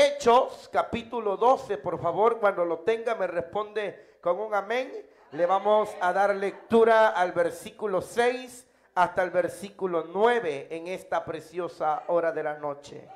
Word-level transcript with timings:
Hechos, 0.00 0.70
capítulo 0.72 1.36
12, 1.36 1.76
por 1.76 2.00
favor, 2.00 2.40
cuando 2.40 2.64
lo 2.64 2.78
tenga 2.78 3.14
me 3.16 3.26
responde 3.26 4.16
con 4.22 4.40
un 4.40 4.54
amén. 4.54 4.90
Le 5.32 5.44
vamos 5.44 5.94
a 6.00 6.10
dar 6.14 6.34
lectura 6.34 7.08
al 7.08 7.32
versículo 7.32 8.00
6 8.00 8.66
hasta 8.94 9.22
el 9.22 9.28
versículo 9.28 10.04
9 10.04 10.68
en 10.70 10.86
esta 10.88 11.22
preciosa 11.22 12.04
hora 12.06 12.32
de 12.32 12.42
la 12.42 12.54
noche. 12.56 13.06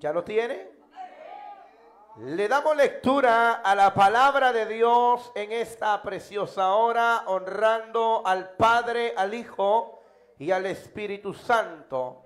¿Ya 0.00 0.12
lo 0.12 0.24
tiene? 0.24 0.68
Le 2.16 2.48
damos 2.48 2.76
lectura 2.76 3.52
a 3.52 3.72
la 3.76 3.94
palabra 3.94 4.52
de 4.52 4.66
Dios 4.66 5.30
en 5.36 5.52
esta 5.52 6.02
preciosa 6.02 6.72
hora, 6.72 7.22
honrando 7.26 8.22
al 8.26 8.50
Padre, 8.56 9.14
al 9.16 9.32
Hijo 9.32 10.00
y 10.40 10.50
al 10.50 10.66
Espíritu 10.66 11.32
Santo. 11.32 12.25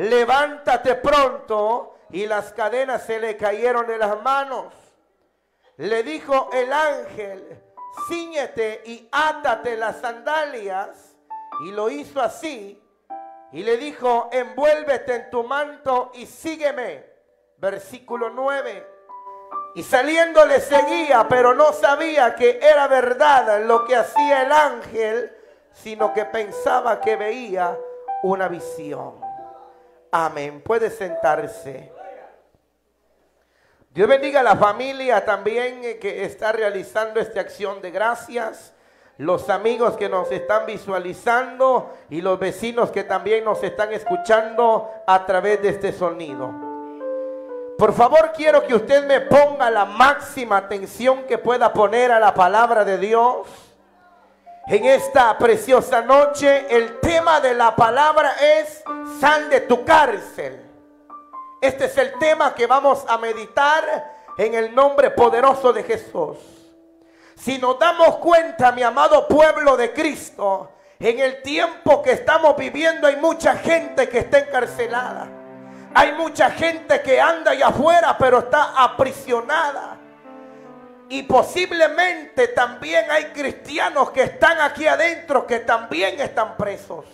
levántate 0.00 0.94
pronto 0.94 1.98
y 2.10 2.26
las 2.26 2.52
cadenas 2.52 3.04
se 3.04 3.20
le 3.20 3.36
cayeron 3.36 3.86
de 3.86 3.98
las 3.98 4.20
manos. 4.22 4.72
Le 5.76 6.02
dijo 6.02 6.48
el 6.52 6.72
ángel, 6.72 7.62
ciñete 8.08 8.82
y 8.86 9.08
átate 9.12 9.76
las 9.76 10.00
sandalias 10.00 11.16
y 11.64 11.72
lo 11.72 11.90
hizo 11.90 12.20
así 12.20 12.82
y 13.52 13.62
le 13.62 13.76
dijo, 13.76 14.30
envuélvete 14.32 15.14
en 15.16 15.30
tu 15.30 15.44
manto 15.44 16.12
y 16.14 16.24
sígueme. 16.24 17.04
Versículo 17.58 18.30
9. 18.30 18.86
Y 19.74 19.82
saliendo 19.82 20.46
le 20.46 20.60
seguía, 20.60 21.26
pero 21.28 21.52
no 21.52 21.74
sabía 21.74 22.34
que 22.34 22.58
era 22.62 22.88
verdad 22.88 23.62
lo 23.66 23.84
que 23.84 23.96
hacía 23.96 24.42
el 24.42 24.52
ángel, 24.52 25.36
sino 25.74 26.14
que 26.14 26.24
pensaba 26.24 27.00
que 27.00 27.16
veía 27.16 27.78
una 28.22 28.48
visión. 28.48 29.19
Amén. 30.12 30.60
Puede 30.60 30.90
sentarse. 30.90 31.92
Dios 33.90 34.08
bendiga 34.08 34.40
a 34.40 34.44
la 34.44 34.56
familia 34.56 35.24
también 35.24 35.82
eh, 35.82 35.98
que 35.98 36.24
está 36.24 36.52
realizando 36.52 37.18
esta 37.18 37.40
acción 37.40 37.82
de 37.82 37.90
gracias 37.90 38.72
los 39.20 39.50
amigos 39.50 39.98
que 39.98 40.08
nos 40.08 40.32
están 40.32 40.64
visualizando 40.64 41.94
y 42.08 42.22
los 42.22 42.38
vecinos 42.38 42.90
que 42.90 43.04
también 43.04 43.44
nos 43.44 43.62
están 43.62 43.92
escuchando 43.92 44.90
a 45.06 45.26
través 45.26 45.60
de 45.60 45.68
este 45.68 45.92
sonido. 45.92 46.50
Por 47.76 47.92
favor, 47.92 48.32
quiero 48.34 48.66
que 48.66 48.74
usted 48.74 49.06
me 49.06 49.20
ponga 49.20 49.70
la 49.70 49.84
máxima 49.84 50.56
atención 50.56 51.24
que 51.24 51.36
pueda 51.36 51.70
poner 51.72 52.10
a 52.12 52.18
la 52.18 52.32
palabra 52.32 52.82
de 52.84 52.96
Dios. 52.96 53.46
En 54.66 54.84
esta 54.84 55.36
preciosa 55.36 56.02
noche, 56.02 56.66
el 56.70 57.00
tema 57.00 57.40
de 57.40 57.54
la 57.54 57.74
palabra 57.74 58.32
es 58.40 58.82
sal 59.18 59.48
de 59.50 59.60
tu 59.62 59.84
cárcel. 59.84 60.64
Este 61.60 61.86
es 61.86 61.98
el 61.98 62.18
tema 62.18 62.54
que 62.54 62.66
vamos 62.66 63.04
a 63.08 63.18
meditar 63.18 64.14
en 64.36 64.54
el 64.54 64.74
nombre 64.74 65.10
poderoso 65.10 65.72
de 65.72 65.82
Jesús. 65.82 66.38
Si 67.34 67.58
nos 67.58 67.78
damos 67.78 68.16
cuenta, 68.16 68.70
mi 68.72 68.82
amado 68.82 69.26
pueblo 69.26 69.76
de 69.76 69.92
Cristo, 69.92 70.70
en 70.98 71.18
el 71.18 71.42
tiempo 71.42 72.02
que 72.02 72.12
estamos 72.12 72.56
viviendo 72.56 73.06
hay 73.06 73.16
mucha 73.16 73.56
gente 73.56 74.08
que 74.08 74.18
está 74.18 74.38
encarcelada. 74.40 75.26
Hay 75.94 76.12
mucha 76.12 76.50
gente 76.50 77.00
que 77.00 77.20
anda 77.20 77.52
allá 77.52 77.68
afuera 77.68 78.16
pero 78.18 78.40
está 78.40 78.74
aprisionada. 78.76 79.99
Y 81.10 81.24
posiblemente 81.24 82.46
también 82.48 83.10
hay 83.10 83.24
cristianos 83.26 84.12
que 84.12 84.22
están 84.22 84.60
aquí 84.60 84.86
adentro 84.86 85.44
que 85.44 85.58
también 85.58 86.20
están 86.20 86.56
presos. 86.56 87.04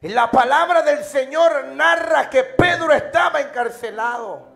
La 0.00 0.30
palabra 0.30 0.80
del 0.80 1.04
Señor 1.04 1.66
narra 1.66 2.30
que 2.30 2.42
Pedro 2.42 2.90
estaba 2.90 3.42
encarcelado. 3.42 4.48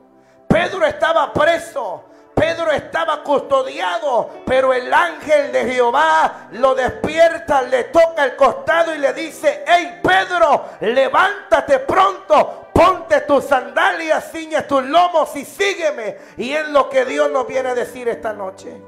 Pedro 0.48 0.86
estaba 0.86 1.30
preso. 1.34 2.06
Pedro 2.34 2.70
estaba 2.70 3.22
custodiado, 3.22 4.30
pero 4.46 4.72
el 4.72 4.94
ángel 4.94 5.52
de 5.52 5.72
Jehová 5.72 6.48
lo 6.52 6.74
despierta, 6.74 7.62
le 7.62 7.84
toca 7.84 8.24
el 8.24 8.36
costado 8.36 8.94
y 8.94 8.98
le 8.98 9.12
dice, 9.12 9.64
hey 9.66 10.00
Pedro, 10.02 10.66
levántate 10.80 11.80
pronto, 11.80 12.67
ponte 12.78 13.22
tus 13.22 13.44
sandalias, 13.44 14.30
ciñe 14.30 14.62
tus 14.62 14.84
lomos 14.84 15.34
y 15.34 15.44
sígueme. 15.44 16.16
Y 16.36 16.52
es 16.52 16.68
lo 16.68 16.88
que 16.88 17.04
Dios 17.04 17.28
nos 17.28 17.44
viene 17.44 17.70
a 17.70 17.74
decir 17.74 18.08
esta 18.08 18.32
noche. 18.32 18.80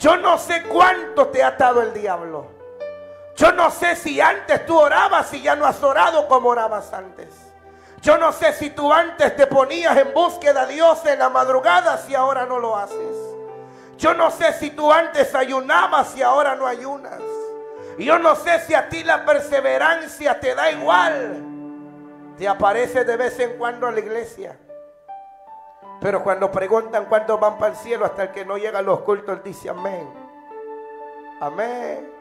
Yo 0.00 0.16
no 0.16 0.36
sé 0.38 0.64
cuánto 0.64 1.28
te 1.28 1.44
ha 1.44 1.48
atado 1.48 1.82
el 1.82 1.94
diablo. 1.94 2.48
Yo 3.36 3.52
no 3.52 3.70
sé 3.70 3.94
si 3.94 4.20
antes 4.20 4.66
tú 4.66 4.76
orabas 4.76 5.32
y 5.34 5.42
ya 5.42 5.54
no 5.54 5.66
has 5.66 5.80
orado 5.84 6.26
como 6.26 6.48
orabas 6.48 6.92
antes. 6.92 7.28
Yo 8.02 8.18
no 8.18 8.32
sé 8.32 8.52
si 8.52 8.70
tú 8.70 8.92
antes 8.92 9.36
te 9.36 9.46
ponías 9.46 9.96
en 9.96 10.12
búsqueda 10.12 10.66
de 10.66 10.74
Dios 10.74 10.98
en 11.06 11.20
la 11.20 11.28
madrugada 11.28 11.96
si 11.98 12.16
ahora 12.16 12.44
no 12.44 12.58
lo 12.58 12.76
haces. 12.76 13.16
Yo 13.98 14.14
no 14.14 14.32
sé 14.32 14.52
si 14.52 14.70
tú 14.70 14.92
antes 14.92 15.32
ayunabas 15.34 16.16
y 16.16 16.22
ahora 16.22 16.56
no 16.56 16.66
ayunas. 16.66 17.20
Yo 17.98 18.18
no 18.18 18.34
sé 18.34 18.58
si 18.66 18.74
a 18.74 18.88
ti 18.88 19.04
la 19.04 19.24
perseverancia 19.24 20.40
te 20.40 20.56
da 20.56 20.72
igual. 20.72 21.53
Te 22.36 22.48
aparece 22.48 23.04
de 23.04 23.16
vez 23.16 23.38
en 23.38 23.56
cuando 23.56 23.86
a 23.86 23.92
la 23.92 24.00
iglesia. 24.00 24.58
Pero 26.00 26.22
cuando 26.22 26.50
preguntan 26.50 27.06
cuándo 27.06 27.38
van 27.38 27.58
para 27.58 27.72
el 27.72 27.78
cielo, 27.78 28.04
hasta 28.04 28.24
el 28.24 28.32
que 28.32 28.44
no 28.44 28.58
llega 28.58 28.80
a 28.80 28.82
los 28.82 29.00
cultos, 29.00 29.42
dice 29.42 29.70
amén. 29.70 30.08
Amén. 31.40 32.12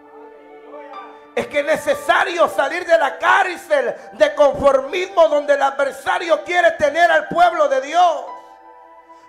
Es 1.36 1.48
que 1.48 1.60
es 1.62 1.66
necesario 1.66 2.48
salir 2.48 2.86
de 2.86 2.98
la 2.98 3.18
cárcel 3.18 3.94
de 4.14 4.36
conformismo 4.36 5.28
donde 5.28 5.56
el 5.56 5.62
adversario 5.62 6.44
quiere 6.44 6.72
tener 6.72 7.10
al 7.10 7.28
pueblo 7.28 7.68
de 7.68 7.82
Dios. 7.82 8.26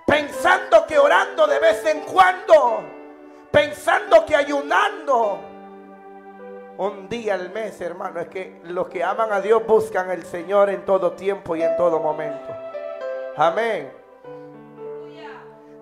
Pensando 0.06 0.86
que 0.86 0.98
orando 0.98 1.46
de 1.46 1.58
vez 1.58 1.84
en 1.86 2.00
cuando. 2.00 2.84
Pensando 3.50 4.26
que 4.26 4.36
ayunando. 4.36 5.53
Un 6.78 7.08
día 7.08 7.34
al 7.34 7.50
mes, 7.50 7.80
hermano. 7.80 8.20
Es 8.20 8.28
que 8.28 8.60
los 8.64 8.88
que 8.88 9.02
aman 9.04 9.32
a 9.32 9.40
Dios 9.40 9.64
buscan 9.66 10.10
al 10.10 10.24
Señor 10.24 10.70
en 10.70 10.84
todo 10.84 11.12
tiempo 11.12 11.56
y 11.56 11.62
en 11.62 11.76
todo 11.76 12.00
momento. 12.00 12.54
Amén. 13.36 13.92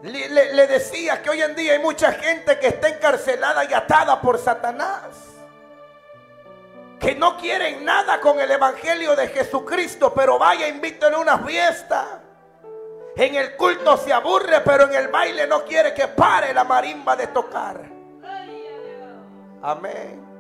Le, 0.03 0.55
le 0.55 0.67
decía 0.67 1.23
que 1.23 1.31
hoy 1.31 1.41
en 1.41 1.55
día 1.55 1.75
hay 1.75 1.79
mucha 1.79 2.13
gente 2.13 2.59
que 2.59 2.67
está 2.69 2.89
encarcelada 2.89 3.65
y 3.65 3.73
atada 3.73 4.21
por 4.21 4.37
Satanás 4.39 5.33
que 7.03 7.17
no 7.17 7.37
quieren 7.37 7.85
nada 7.85 8.21
con 8.21 8.39
el 8.39 8.49
Evangelio 8.49 9.17
de 9.17 9.27
Jesucristo, 9.27 10.15
pero 10.15 10.39
vaya, 10.39 10.69
invítenle 10.69 11.19
una 11.19 11.37
fiesta. 11.39 12.21
En 13.17 13.35
el 13.35 13.57
culto 13.57 13.97
se 13.97 14.13
aburre, 14.13 14.61
pero 14.61 14.85
en 14.85 14.95
el 14.95 15.09
baile 15.09 15.49
no 15.49 15.65
quiere 15.65 15.93
que 15.93 16.07
pare 16.07 16.55
la 16.55 16.63
marimba 16.63 17.17
de 17.17 17.27
tocar. 17.27 17.81
Amén. 19.63 20.32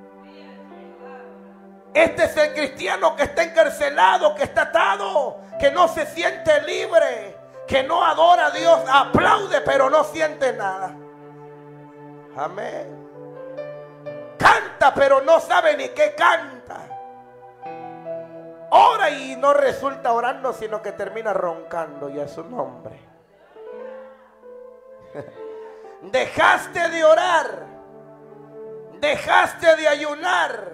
Este 1.94 2.24
es 2.24 2.36
el 2.36 2.54
cristiano 2.54 3.14
que 3.16 3.24
está 3.24 3.42
encarcelado, 3.42 4.34
que 4.34 4.44
está 4.44 4.62
atado, 4.62 5.40
que 5.58 5.70
no 5.70 5.88
se 5.88 6.06
siente 6.06 6.62
libre, 6.62 7.36
que 7.66 7.82
no 7.82 8.04
adora 8.04 8.46
a 8.46 8.50
Dios, 8.50 8.80
aplaude, 8.90 9.60
pero 9.60 9.90
no 9.90 10.04
siente 10.04 10.52
nada. 10.52 10.94
Amén 12.36 13.02
canta, 14.42 14.92
pero 14.94 15.20
no 15.20 15.40
sabe 15.40 15.76
ni 15.76 15.88
qué 15.90 16.14
canta. 16.14 16.80
Ora 18.70 19.10
y 19.10 19.36
no 19.36 19.52
resulta 19.52 20.12
orando, 20.12 20.52
sino 20.52 20.82
que 20.82 20.92
termina 20.92 21.32
roncando 21.32 22.08
y 22.08 22.18
a 22.18 22.26
su 22.26 22.42
nombre. 22.42 22.98
Dejaste 26.02 26.88
de 26.88 27.04
orar, 27.04 27.66
dejaste 28.98 29.76
de 29.76 29.88
ayunar, 29.88 30.72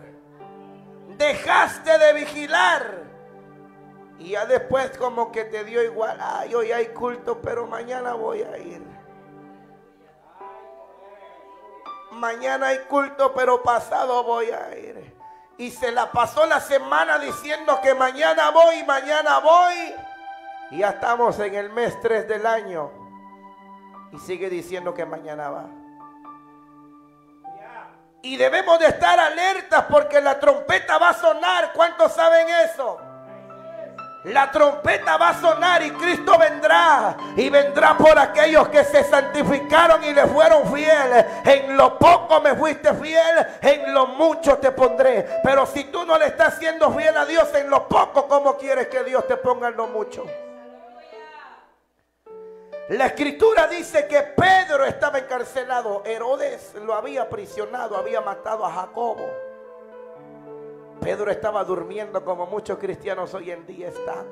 dejaste 1.18 1.98
de 1.98 2.12
vigilar. 2.14 3.02
Y 4.18 4.30
ya 4.30 4.46
después 4.46 4.96
como 4.96 5.30
que 5.30 5.44
te 5.44 5.64
dio 5.64 5.82
igual, 5.82 6.18
ay, 6.20 6.54
hoy 6.54 6.72
hay 6.72 6.86
culto, 6.88 7.40
pero 7.40 7.66
mañana 7.66 8.14
voy 8.14 8.42
a 8.42 8.58
ir. 8.58 8.82
Mañana 12.12 12.68
hay 12.68 12.78
culto, 12.88 13.32
pero 13.34 13.62
pasado 13.62 14.24
voy 14.24 14.46
a 14.50 14.76
ir. 14.76 15.16
y 15.58 15.72
se 15.72 15.90
la 15.90 16.12
pasó 16.12 16.46
la 16.46 16.60
semana 16.60 17.18
diciendo 17.18 17.80
que 17.82 17.92
mañana 17.92 18.50
voy, 18.50 18.84
mañana 18.84 19.40
voy. 19.40 19.94
Y 20.70 20.78
ya 20.78 20.90
estamos 20.90 21.38
en 21.40 21.54
el 21.54 21.70
mes 21.70 21.98
3 22.00 22.28
del 22.28 22.46
año. 22.46 22.90
Y 24.12 24.18
sigue 24.18 24.48
diciendo 24.48 24.94
que 24.94 25.04
mañana 25.04 25.50
va. 25.50 25.66
Y 28.22 28.36
debemos 28.36 28.78
de 28.80 28.86
estar 28.86 29.18
alertas 29.18 29.84
porque 29.88 30.20
la 30.20 30.40
trompeta 30.40 30.98
va 30.98 31.10
a 31.10 31.14
sonar. 31.14 31.72
¿Cuántos 31.72 32.12
saben 32.12 32.48
eso? 32.64 33.00
La 34.24 34.50
trompeta 34.50 35.16
va 35.16 35.28
a 35.28 35.40
sonar 35.40 35.82
y 35.82 35.92
Cristo 35.92 36.36
vendrá. 36.36 37.16
Y 37.36 37.48
vendrá 37.48 37.96
por 37.96 38.18
aquellos 38.18 38.68
que 38.68 38.82
se 38.82 39.04
santificaron 39.04 40.02
y 40.02 40.12
le 40.12 40.26
fueron 40.26 40.72
fieles. 40.74 41.24
En 41.44 41.76
lo 41.76 41.96
poco 41.96 42.40
me 42.40 42.56
fuiste 42.56 42.92
fiel, 42.94 43.46
en 43.62 43.94
lo 43.94 44.08
mucho 44.08 44.58
te 44.58 44.72
pondré. 44.72 45.40
Pero 45.44 45.64
si 45.66 45.84
tú 45.84 46.04
no 46.04 46.18
le 46.18 46.26
estás 46.26 46.58
siendo 46.58 46.90
fiel 46.92 47.16
a 47.16 47.24
Dios 47.24 47.48
en 47.54 47.70
lo 47.70 47.86
poco, 47.86 48.26
¿cómo 48.26 48.56
quieres 48.56 48.88
que 48.88 49.04
Dios 49.04 49.26
te 49.28 49.36
ponga 49.36 49.68
en 49.68 49.76
lo 49.76 49.86
mucho? 49.86 50.26
La 52.88 53.06
escritura 53.06 53.66
dice 53.66 54.06
que 54.06 54.22
Pedro 54.22 54.86
estaba 54.86 55.18
encarcelado. 55.18 56.02
Herodes 56.06 56.74
lo 56.82 56.94
había 56.94 57.22
aprisionado, 57.22 57.98
había 57.98 58.22
matado 58.22 58.64
a 58.64 58.72
Jacobo. 58.72 59.26
Pedro 60.98 61.30
estaba 61.30 61.62
durmiendo 61.64 62.24
como 62.24 62.46
muchos 62.46 62.78
cristianos 62.78 63.34
hoy 63.34 63.50
en 63.50 63.66
día 63.66 63.88
están. 63.88 64.26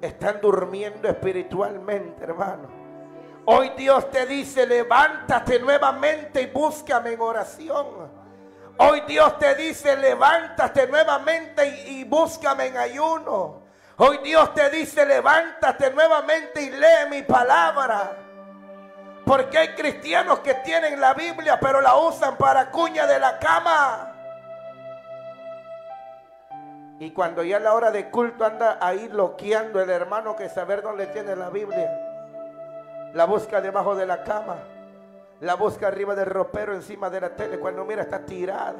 Están 0.00 0.40
durmiendo 0.40 1.08
espiritualmente, 1.08 2.24
hermano. 2.24 2.68
Hoy 3.44 3.70
Dios 3.76 4.10
te 4.10 4.26
dice, 4.26 4.66
levántate 4.66 5.60
nuevamente 5.60 6.42
y 6.42 6.46
búscame 6.46 7.12
en 7.12 7.20
oración. 7.20 7.86
Hoy 8.78 9.02
Dios 9.06 9.38
te 9.38 9.54
dice, 9.54 9.96
levántate 9.96 10.88
nuevamente 10.88 11.68
y, 11.68 12.00
y 12.00 12.04
búscame 12.04 12.66
en 12.66 12.78
ayuno. 12.78 13.61
Hoy 13.98 14.18
Dios 14.24 14.54
te 14.54 14.70
dice, 14.70 15.04
levántate 15.04 15.90
nuevamente 15.90 16.62
y 16.62 16.70
lee 16.70 17.08
mi 17.10 17.22
palabra. 17.22 18.16
Porque 19.24 19.58
hay 19.58 19.68
cristianos 19.74 20.40
que 20.40 20.54
tienen 20.54 21.00
la 21.00 21.14
Biblia, 21.14 21.60
pero 21.60 21.80
la 21.80 21.96
usan 21.96 22.36
para 22.36 22.70
cuña 22.70 23.06
de 23.06 23.18
la 23.18 23.38
cama. 23.38 24.08
Y 26.98 27.10
cuando 27.10 27.42
ya 27.42 27.56
es 27.56 27.62
la 27.62 27.74
hora 27.74 27.90
de 27.90 28.10
culto 28.10 28.44
anda 28.44 28.78
ahí 28.80 29.08
loqueando 29.08 29.80
el 29.80 29.90
hermano 29.90 30.36
que 30.36 30.48
saber 30.48 30.82
dónde 30.82 31.06
tiene 31.08 31.36
la 31.36 31.50
Biblia. 31.50 31.90
La 33.12 33.26
busca 33.26 33.60
debajo 33.60 33.94
de 33.94 34.06
la 34.06 34.22
cama. 34.22 34.56
La 35.40 35.54
busca 35.54 35.88
arriba 35.88 36.14
del 36.14 36.26
ropero, 36.26 36.74
encima 36.74 37.10
de 37.10 37.20
la 37.20 37.30
tele. 37.30 37.58
Cuando 37.58 37.84
mira 37.84 38.02
está 38.02 38.20
tirada. 38.20 38.76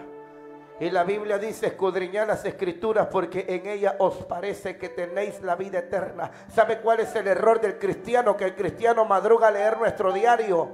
Y 0.81 0.91
la 0.91 1.05
Biblia 1.05 1.39
dice, 1.39 1.67
escudriñad 1.69 2.27
las 2.27 2.45
escrituras 2.45 3.07
porque 3.11 3.45
en 3.49 3.67
ella 3.67 3.97
os 3.99 4.25
parece 4.25 4.77
que 4.77 4.89
tenéis 4.89 5.41
la 5.43 5.55
vida 5.55 5.79
eterna. 5.79 6.31
¿Sabe 6.53 6.79
cuál 6.81 7.01
es 7.01 7.15
el 7.15 7.29
error 7.29 7.61
del 7.61 7.79
cristiano? 7.79 8.37
Que 8.37 8.47
el 8.47 8.55
cristiano 8.55 9.05
madruga 9.05 9.49
a 9.49 9.51
leer 9.53 9.79
nuestro 9.79 10.13
diario 10.13 10.71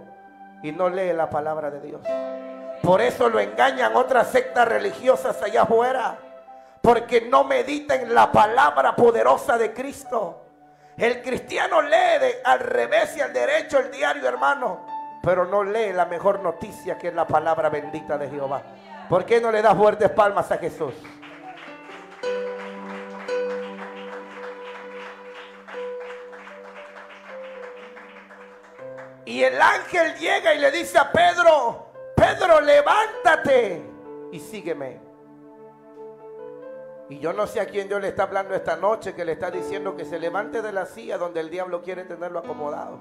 y 0.62 0.72
no 0.72 0.88
lee 0.88 1.12
la 1.12 1.28
palabra 1.28 1.70
de 1.70 1.80
Dios. 1.80 2.00
Por 2.82 3.00
eso 3.00 3.28
lo 3.28 3.40
engañan 3.40 3.96
otras 3.96 4.28
sectas 4.28 4.66
religiosas 4.66 5.42
allá 5.42 5.62
afuera 5.62 6.18
porque 6.80 7.20
no 7.22 7.44
medita 7.44 7.96
en 7.96 8.14
la 8.14 8.32
palabra 8.32 8.96
poderosa 8.96 9.58
de 9.58 9.74
Cristo. 9.74 10.44
El 10.96 11.22
cristiano 11.22 11.82
lee 11.82 12.36
al 12.44 12.60
revés 12.60 13.16
y 13.16 13.20
al 13.20 13.32
derecho 13.32 13.78
el 13.78 13.90
diario, 13.90 14.26
hermano, 14.26 14.86
pero 15.22 15.44
no 15.44 15.62
lee 15.62 15.92
la 15.92 16.06
mejor 16.06 16.40
noticia 16.40 16.96
que 16.96 17.08
es 17.08 17.14
la 17.14 17.26
palabra 17.26 17.68
bendita 17.68 18.16
de 18.16 18.28
Jehová. 18.30 18.62
¿Por 19.08 19.24
qué 19.24 19.40
no 19.40 19.50
le 19.50 19.62
da 19.62 19.74
fuertes 19.74 20.10
palmas 20.10 20.50
a 20.52 20.58
Jesús? 20.58 20.92
Y 29.24 29.42
el 29.42 29.60
ángel 29.60 30.14
llega 30.16 30.54
y 30.54 30.58
le 30.58 30.70
dice 30.70 30.98
a 30.98 31.12
Pedro, 31.12 31.92
Pedro, 32.16 32.60
levántate 32.60 33.82
y 34.32 34.40
sígueme. 34.40 35.00
Y 37.10 37.18
yo 37.18 37.32
no 37.32 37.46
sé 37.46 37.60
a 37.60 37.66
quién 37.66 37.88
Dios 37.88 38.02
le 38.02 38.08
está 38.08 38.24
hablando 38.24 38.54
esta 38.54 38.76
noche, 38.76 39.14
que 39.14 39.24
le 39.24 39.32
está 39.32 39.50
diciendo 39.50 39.96
que 39.96 40.04
se 40.04 40.18
levante 40.18 40.60
de 40.60 40.72
la 40.72 40.84
silla 40.84 41.16
donde 41.16 41.40
el 41.40 41.48
diablo 41.48 41.82
quiere 41.82 42.04
tenerlo 42.04 42.38
acomodado. 42.38 42.98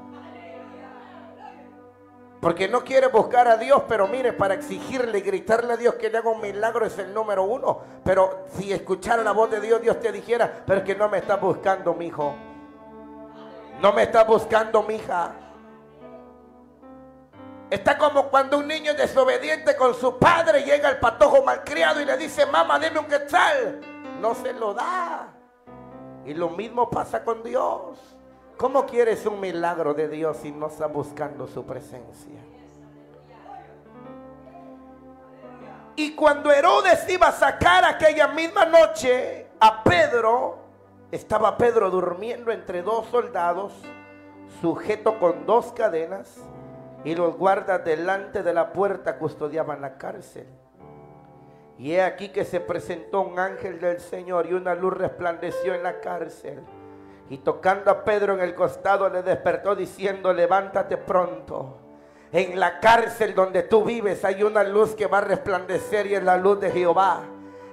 Porque 2.39 2.68
no 2.68 2.84
quiere 2.84 3.07
buscar 3.07 3.48
a 3.48 3.57
Dios, 3.57 3.84
pero 3.88 4.07
mire, 4.07 4.34
para 4.34 4.54
exigirle 4.54 5.22
gritarle 5.22 5.74
a 5.74 5.78
Dios 5.78 5.95
que 5.95 6.10
le 6.10 6.19
haga 6.19 6.30
un 6.30 6.42
milagro 6.42 6.86
es 6.86 6.98
el 7.00 7.13
número 7.13 7.44
uno. 7.44 7.80
Pero 8.04 8.45
si 8.56 8.72
escuchara 8.72 9.24
la 9.24 9.31
voz 9.31 9.50
de 9.50 9.60
Dios, 9.60 9.81
Dios 9.81 10.00
te 10.00 10.12
dijera, 10.12 10.63
pero 10.66 10.84
que 10.84 10.95
no 10.95 11.10
me 11.10 11.18
está 11.18 11.38
buscando, 11.38 11.94
mi 11.94 12.07
hijo. 12.07 12.36
No 13.81 13.92
me 13.94 14.04
está 14.04 14.24
buscando, 14.24 14.84
mi 14.84 14.95
hija. 14.95 15.31
Está 17.69 17.98
como 17.98 18.30
cuando 18.30 18.60
un 18.60 18.68
niño 18.68 18.94
desobediente 18.94 19.75
con 19.75 19.94
su 19.94 20.18
padre 20.18 20.63
llega 20.63 20.90
al 20.90 21.00
patojo 21.00 21.44
malcriado 21.44 22.00
y 22.00 22.06
le 22.06 22.18
dice, 22.18 22.45
mamá, 22.45 22.80
deme 22.80 23.00
un 23.00 23.07
quetzal 23.07 23.81
no 24.19 24.36
se 24.36 24.54
lo 24.54 24.74
da. 24.74 25.33
Y 26.25 26.33
lo 26.33 26.50
mismo 26.50 26.90
pasa 26.90 27.24
con 27.24 27.44
Dios. 27.44 28.17
¿Cómo 28.57 28.88
quieres 28.88 29.24
un 29.27 29.39
milagro 29.39 29.94
de 29.94 30.07
Dios 30.07 30.38
si 30.38 30.51
no 30.51 30.68
está 30.68 30.88
buscando 30.88 31.45
su 31.48 31.63
presencia? 31.63 32.39
Y 35.95 36.15
cuando 36.15 36.51
Herodes 36.51 37.07
iba 37.09 37.27
a 37.27 37.31
sacar 37.31 37.86
aquella 37.86 38.27
misma 38.27 38.65
noche 38.65 39.48
a 39.59 39.83
Pedro, 39.83 40.57
estaba 41.12 41.57
Pedro 41.57 41.92
durmiendo 41.92 42.51
entre 42.51 42.81
dos 42.81 43.07
soldados, 43.07 43.74
sujeto 44.59 45.19
con 45.19 45.45
dos 45.45 45.71
cadenas, 45.71 46.38
y 47.04 47.13
los 47.13 47.38
guardas 47.38 47.86
delante 47.86 48.42
de 48.42 48.54
la 48.54 48.74
puerta 48.74 49.19
custodiaban 49.19 49.81
la 49.81 49.98
cárcel. 49.98 50.48
Y 51.77 51.94
he 51.94 52.01
aquí 52.01 52.30
que 52.30 52.44
se 52.44 52.59
presentó 52.59 53.21
un 53.21 53.38
ángel 53.38 53.80
del 53.80 54.00
Señor 54.00 54.48
y 54.48 54.54
una 54.54 54.74
luz 54.74 54.98
resplandeció 54.98 55.75
en 55.75 55.83
la 55.83 56.00
cárcel. 56.00 56.63
Y 57.30 57.38
tocando 57.40 57.92
a 57.92 58.04
Pedro 58.04 58.34
en 58.34 58.42
el 58.42 58.56
costado 58.56 59.10
le 59.10 59.22
despertó 59.22 59.76
diciendo, 59.76 60.32
levántate 60.34 60.98
pronto. 60.98 61.78
En 62.32 62.60
la 62.60 62.80
cárcel 62.80 63.36
donde 63.36 63.64
tú 63.64 63.84
vives 63.84 64.24
hay 64.26 64.44
una 64.44 64.64
luz 64.64 64.96
que 64.96 65.08
va 65.08 65.20
a 65.20 65.22
resplandecer 65.22 66.08
y 66.08 66.16
es 66.16 66.24
la 66.24 66.38
luz 66.38 66.60
de 66.60 66.72
Jehová. 66.72 67.24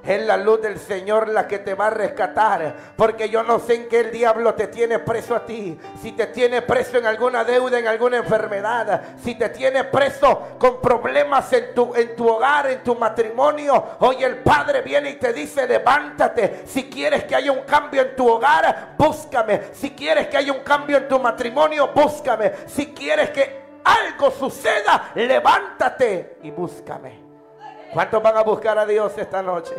Es 0.07 0.25
la 0.27 0.37
luz 0.37 0.61
del 0.61 0.79
Señor 0.79 1.29
la 1.29 1.49
que 1.49 1.59
te 1.59 1.75
va 1.75 1.87
a 1.87 1.91
rescatar. 1.91 2.75
Porque 2.97 3.29
yo 3.29 3.43
no 3.43 3.59
sé 3.59 3.75
en 3.75 3.89
qué 3.89 4.01
el 4.01 4.11
diablo 4.11 4.55
te 4.55 4.67
tiene 4.67 4.99
preso 4.99 5.35
a 5.35 5.47
ti. 5.47 5.79
Si 6.03 6.13
te 6.13 6.27
tiene 6.27 6.63
preso 6.63 6.99
en 6.99 7.07
alguna 7.07 7.45
deuda, 7.45 7.79
en 7.79 7.89
alguna 7.89 8.19
enfermedad. 8.19 9.03
Si 9.23 9.35
te 9.35 9.49
tiene 9.49 9.85
preso 9.85 10.57
con 10.59 10.81
problemas 10.81 11.51
en 11.55 11.75
tu, 11.75 11.95
en 11.95 12.15
tu 12.15 12.29
hogar, 12.29 12.71
en 12.71 12.83
tu 12.83 12.95
matrimonio. 12.97 13.83
Hoy 14.01 14.23
el 14.23 14.37
Padre 14.37 14.83
viene 14.83 15.11
y 15.11 15.15
te 15.15 15.33
dice, 15.33 15.67
levántate. 15.67 16.65
Si 16.67 16.91
quieres 16.91 17.25
que 17.25 17.35
haya 17.35 17.53
un 17.53 17.63
cambio 17.63 18.03
en 18.03 18.15
tu 18.15 18.29
hogar, 18.29 18.95
búscame. 18.99 19.63
Si 19.73 19.91
quieres 19.93 20.29
que 20.29 20.37
haya 20.37 20.53
un 20.53 20.61
cambio 20.61 20.99
en 20.99 21.09
tu 21.09 21.19
matrimonio, 21.19 21.91
búscame. 21.95 22.53
Si 22.67 22.89
quieres 22.89 23.31
que 23.31 23.65
algo 23.85 24.31
suceda, 24.31 25.13
levántate 25.15 26.39
y 26.43 26.51
búscame. 26.51 27.24
¿Cuántos 27.95 28.21
van 28.21 28.37
a 28.37 28.43
buscar 28.43 28.77
a 28.77 28.85
Dios 28.85 29.13
esta 29.17 29.41
noche? 29.41 29.73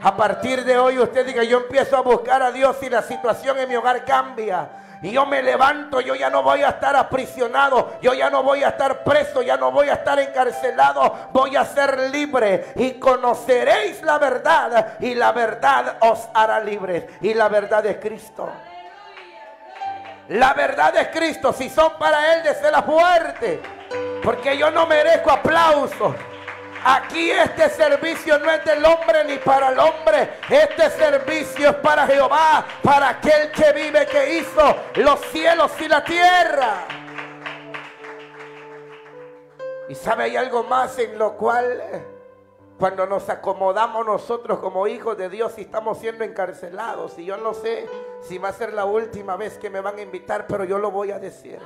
A 0.00 0.16
partir 0.16 0.64
de 0.64 0.78
hoy 0.78 0.98
usted 0.98 1.26
diga, 1.26 1.44
yo 1.44 1.58
empiezo 1.58 1.98
a 1.98 2.00
buscar 2.00 2.42
a 2.42 2.50
Dios 2.50 2.78
y 2.80 2.88
la 2.88 3.02
situación 3.02 3.58
en 3.58 3.68
mi 3.68 3.76
hogar 3.76 4.06
cambia. 4.06 4.70
Y 5.02 5.10
yo 5.12 5.26
me 5.26 5.42
levanto, 5.42 6.00
yo 6.00 6.14
ya 6.14 6.30
no 6.30 6.42
voy 6.42 6.62
a 6.62 6.70
estar 6.70 6.96
aprisionado, 6.96 7.98
yo 8.00 8.14
ya 8.14 8.30
no 8.30 8.42
voy 8.42 8.64
a 8.64 8.68
estar 8.68 9.04
preso, 9.04 9.42
ya 9.42 9.58
no 9.58 9.70
voy 9.70 9.90
a 9.90 9.94
estar 9.94 10.18
encarcelado, 10.18 11.28
voy 11.32 11.54
a 11.56 11.66
ser 11.66 12.10
libre 12.10 12.72
y 12.74 12.92
conoceréis 12.92 14.00
la 14.00 14.18
verdad 14.18 14.94
y 15.00 15.14
la 15.14 15.32
verdad 15.32 15.98
os 16.00 16.30
hará 16.32 16.58
libres. 16.58 17.04
Y 17.20 17.34
la 17.34 17.50
verdad 17.50 17.84
es 17.84 17.98
Cristo. 17.98 18.48
La 20.28 20.54
verdad 20.54 20.96
es 20.96 21.08
Cristo, 21.08 21.52
si 21.52 21.68
son 21.68 21.98
para 21.98 22.32
Él, 22.32 22.42
de 22.44 22.70
la 22.70 22.82
fuerte, 22.82 23.60
porque 24.24 24.56
yo 24.56 24.70
no 24.70 24.86
merezco 24.86 25.30
aplausos. 25.30 26.14
Aquí 26.84 27.30
este 27.30 27.70
servicio 27.70 28.38
no 28.38 28.50
es 28.50 28.64
del 28.64 28.84
hombre 28.84 29.24
ni 29.24 29.38
para 29.38 29.68
el 29.68 29.78
hombre. 29.78 30.38
Este 30.48 30.90
servicio 30.90 31.70
es 31.70 31.76
para 31.76 32.06
Jehová, 32.06 32.66
para 32.82 33.10
aquel 33.10 33.52
que 33.52 33.72
vive, 33.72 34.06
que 34.06 34.38
hizo 34.38 34.76
los 34.96 35.20
cielos 35.26 35.70
y 35.80 35.88
la 35.88 36.02
tierra. 36.02 36.86
Y 39.88 39.94
sabe, 39.94 40.24
hay 40.24 40.36
algo 40.36 40.64
más 40.64 40.98
en 40.98 41.18
lo 41.18 41.36
cual 41.36 41.80
eh, 41.80 42.06
cuando 42.78 43.06
nos 43.06 43.28
acomodamos 43.28 44.04
nosotros 44.04 44.58
como 44.58 44.88
hijos 44.88 45.16
de 45.16 45.28
Dios 45.28 45.52
y 45.58 45.62
estamos 45.62 45.98
siendo 45.98 46.24
encarcelados. 46.24 47.16
Y 47.18 47.26
yo 47.26 47.36
no 47.36 47.54
sé 47.54 47.88
si 48.22 48.38
va 48.38 48.48
a 48.48 48.52
ser 48.52 48.72
la 48.72 48.86
última 48.86 49.36
vez 49.36 49.58
que 49.58 49.70
me 49.70 49.80
van 49.80 49.98
a 49.98 50.02
invitar, 50.02 50.46
pero 50.48 50.64
yo 50.64 50.78
lo 50.78 50.90
voy 50.90 51.12
a 51.12 51.18
decir. 51.20 51.60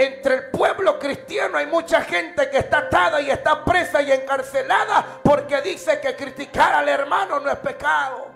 Entre 0.00 0.34
el 0.36 0.50
pueblo 0.50 0.96
cristiano 0.96 1.58
hay 1.58 1.66
mucha 1.66 2.02
gente 2.02 2.48
que 2.48 2.58
está 2.58 2.78
atada 2.78 3.20
y 3.20 3.32
está 3.32 3.64
presa 3.64 4.00
y 4.00 4.12
encarcelada 4.12 5.18
porque 5.24 5.60
dice 5.60 6.00
que 6.00 6.14
criticar 6.14 6.72
al 6.72 6.88
hermano 6.88 7.40
no 7.40 7.50
es 7.50 7.58
pecado. 7.58 8.28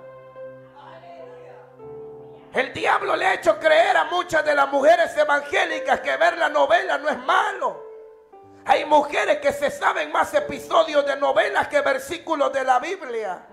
El 2.52 2.72
diablo 2.74 3.14
le 3.14 3.26
ha 3.26 3.34
hecho 3.34 3.60
creer 3.60 3.96
a 3.96 4.06
muchas 4.06 4.44
de 4.44 4.56
las 4.56 4.68
mujeres 4.72 5.16
evangélicas 5.16 6.00
que 6.00 6.16
ver 6.16 6.36
la 6.36 6.48
novela 6.48 6.98
no 6.98 7.08
es 7.08 7.18
malo. 7.18 7.80
Hay 8.64 8.84
mujeres 8.84 9.38
que 9.38 9.52
se 9.52 9.70
saben 9.70 10.10
más 10.10 10.34
episodios 10.34 11.06
de 11.06 11.14
novelas 11.14 11.68
que 11.68 11.80
versículos 11.80 12.52
de 12.52 12.64
la 12.64 12.80
Biblia. 12.80 13.46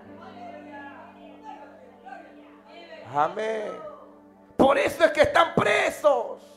Amén. 3.14 3.72
Por 4.56 4.76
eso 4.78 5.04
es 5.04 5.12
que 5.12 5.22
están 5.22 5.54
presos. 5.54 6.49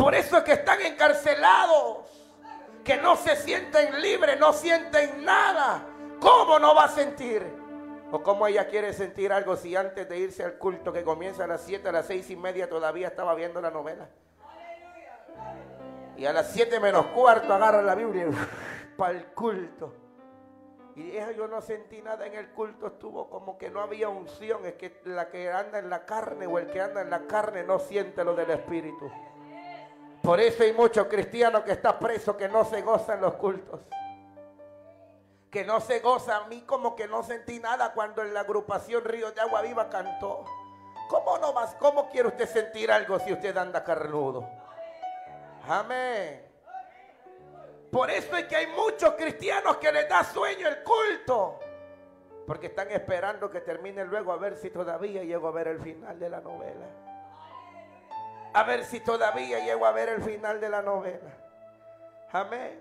Por 0.00 0.14
eso 0.14 0.38
es 0.38 0.44
que 0.44 0.52
están 0.52 0.80
encarcelados. 0.80 1.98
Que 2.82 2.96
no 2.96 3.16
se 3.16 3.36
sienten 3.36 4.00
libres, 4.00 4.40
no 4.40 4.54
sienten 4.54 5.22
nada. 5.22 5.86
¿Cómo 6.18 6.58
no 6.58 6.74
va 6.74 6.84
a 6.84 6.88
sentir? 6.88 7.46
¿O 8.10 8.22
cómo 8.22 8.46
ella 8.46 8.66
quiere 8.66 8.94
sentir 8.94 9.30
algo 9.30 9.56
si 9.56 9.76
antes 9.76 10.08
de 10.08 10.18
irse 10.18 10.42
al 10.42 10.54
culto 10.54 10.90
que 10.90 11.04
comienza 11.04 11.44
a 11.44 11.46
las 11.46 11.60
7, 11.60 11.90
a 11.90 11.92
las 11.92 12.06
6 12.06 12.30
y 12.30 12.36
media 12.36 12.68
todavía 12.68 13.08
estaba 13.08 13.34
viendo 13.34 13.60
la 13.60 13.70
novela? 13.70 14.08
Y 16.16 16.24
a 16.24 16.32
las 16.32 16.50
7 16.50 16.80
menos 16.80 17.06
cuarto 17.08 17.52
agarra 17.52 17.82
la 17.82 17.94
Biblia 17.94 18.26
para 18.96 19.12
el 19.12 19.26
culto. 19.26 19.94
Y 20.96 21.02
dije, 21.02 21.34
yo 21.36 21.46
no 21.46 21.60
sentí 21.60 22.00
nada 22.00 22.26
en 22.26 22.34
el 22.34 22.48
culto, 22.48 22.86
estuvo 22.86 23.28
como 23.28 23.58
que 23.58 23.70
no 23.70 23.80
había 23.82 24.08
unción. 24.08 24.64
Es 24.64 24.74
que 24.74 25.00
la 25.04 25.28
que 25.28 25.52
anda 25.52 25.78
en 25.78 25.90
la 25.90 26.06
carne 26.06 26.46
o 26.46 26.58
el 26.58 26.68
que 26.68 26.80
anda 26.80 27.02
en 27.02 27.10
la 27.10 27.26
carne 27.26 27.64
no 27.64 27.78
siente 27.78 28.24
lo 28.24 28.34
del 28.34 28.50
Espíritu. 28.50 29.10
Por 30.22 30.40
eso 30.40 30.62
hay 30.62 30.72
muchos 30.72 31.06
cristianos 31.06 31.62
que 31.62 31.72
están 31.72 31.98
presos 31.98 32.36
que 32.36 32.48
no 32.48 32.64
se 32.64 32.82
gozan 32.82 33.20
los 33.20 33.34
cultos 33.34 33.80
que 35.50 35.64
no 35.64 35.80
se 35.80 36.00
goza. 36.00 36.36
A 36.36 36.46
mí 36.46 36.62
como 36.62 36.94
que 36.94 37.06
no 37.06 37.22
sentí 37.22 37.58
nada 37.58 37.92
cuando 37.92 38.22
en 38.22 38.32
la 38.32 38.40
agrupación 38.40 39.04
Río 39.04 39.32
de 39.32 39.40
Agua 39.40 39.62
Viva 39.62 39.90
cantó. 39.90 40.44
¿Cómo 41.08 41.38
no 41.38 41.52
más? 41.52 41.74
¿Cómo 41.74 42.08
quiere 42.08 42.28
usted 42.28 42.48
sentir 42.48 42.90
algo 42.90 43.18
si 43.18 43.32
usted 43.32 43.56
anda 43.56 43.82
carnudo? 43.82 44.48
Amén. 45.68 46.46
Por 47.90 48.08
eso 48.10 48.36
es 48.36 48.44
que 48.44 48.54
hay 48.54 48.68
muchos 48.68 49.14
cristianos 49.14 49.78
que 49.78 49.90
les 49.90 50.08
da 50.08 50.22
sueño 50.22 50.68
el 50.68 50.84
culto. 50.84 51.58
Porque 52.46 52.68
están 52.68 52.90
esperando 52.92 53.50
que 53.50 53.60
termine 53.60 54.04
luego 54.04 54.32
a 54.32 54.36
ver 54.36 54.56
si 54.56 54.70
todavía 54.70 55.24
llego 55.24 55.48
a 55.48 55.50
ver 55.50 55.68
el 55.68 55.80
final 55.80 56.18
de 56.18 56.30
la 56.30 56.40
novela. 56.40 56.86
A 58.52 58.64
ver 58.64 58.84
si 58.84 59.00
todavía 59.00 59.60
llego 59.60 59.86
a 59.86 59.92
ver 59.92 60.08
el 60.08 60.22
final 60.22 60.60
de 60.60 60.68
la 60.68 60.82
novela. 60.82 61.30
Amén. 62.32 62.80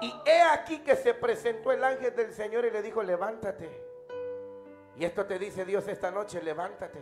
Y 0.00 0.14
he 0.26 0.42
aquí 0.42 0.80
que 0.80 0.96
se 0.96 1.14
presentó 1.14 1.72
el 1.72 1.82
ángel 1.82 2.14
del 2.14 2.32
Señor 2.32 2.64
y 2.64 2.70
le 2.70 2.82
dijo, 2.82 3.02
levántate. 3.02 3.70
Y 4.96 5.04
esto 5.04 5.26
te 5.26 5.38
dice 5.38 5.64
Dios 5.64 5.86
esta 5.88 6.10
noche, 6.10 6.42
levántate. 6.42 7.00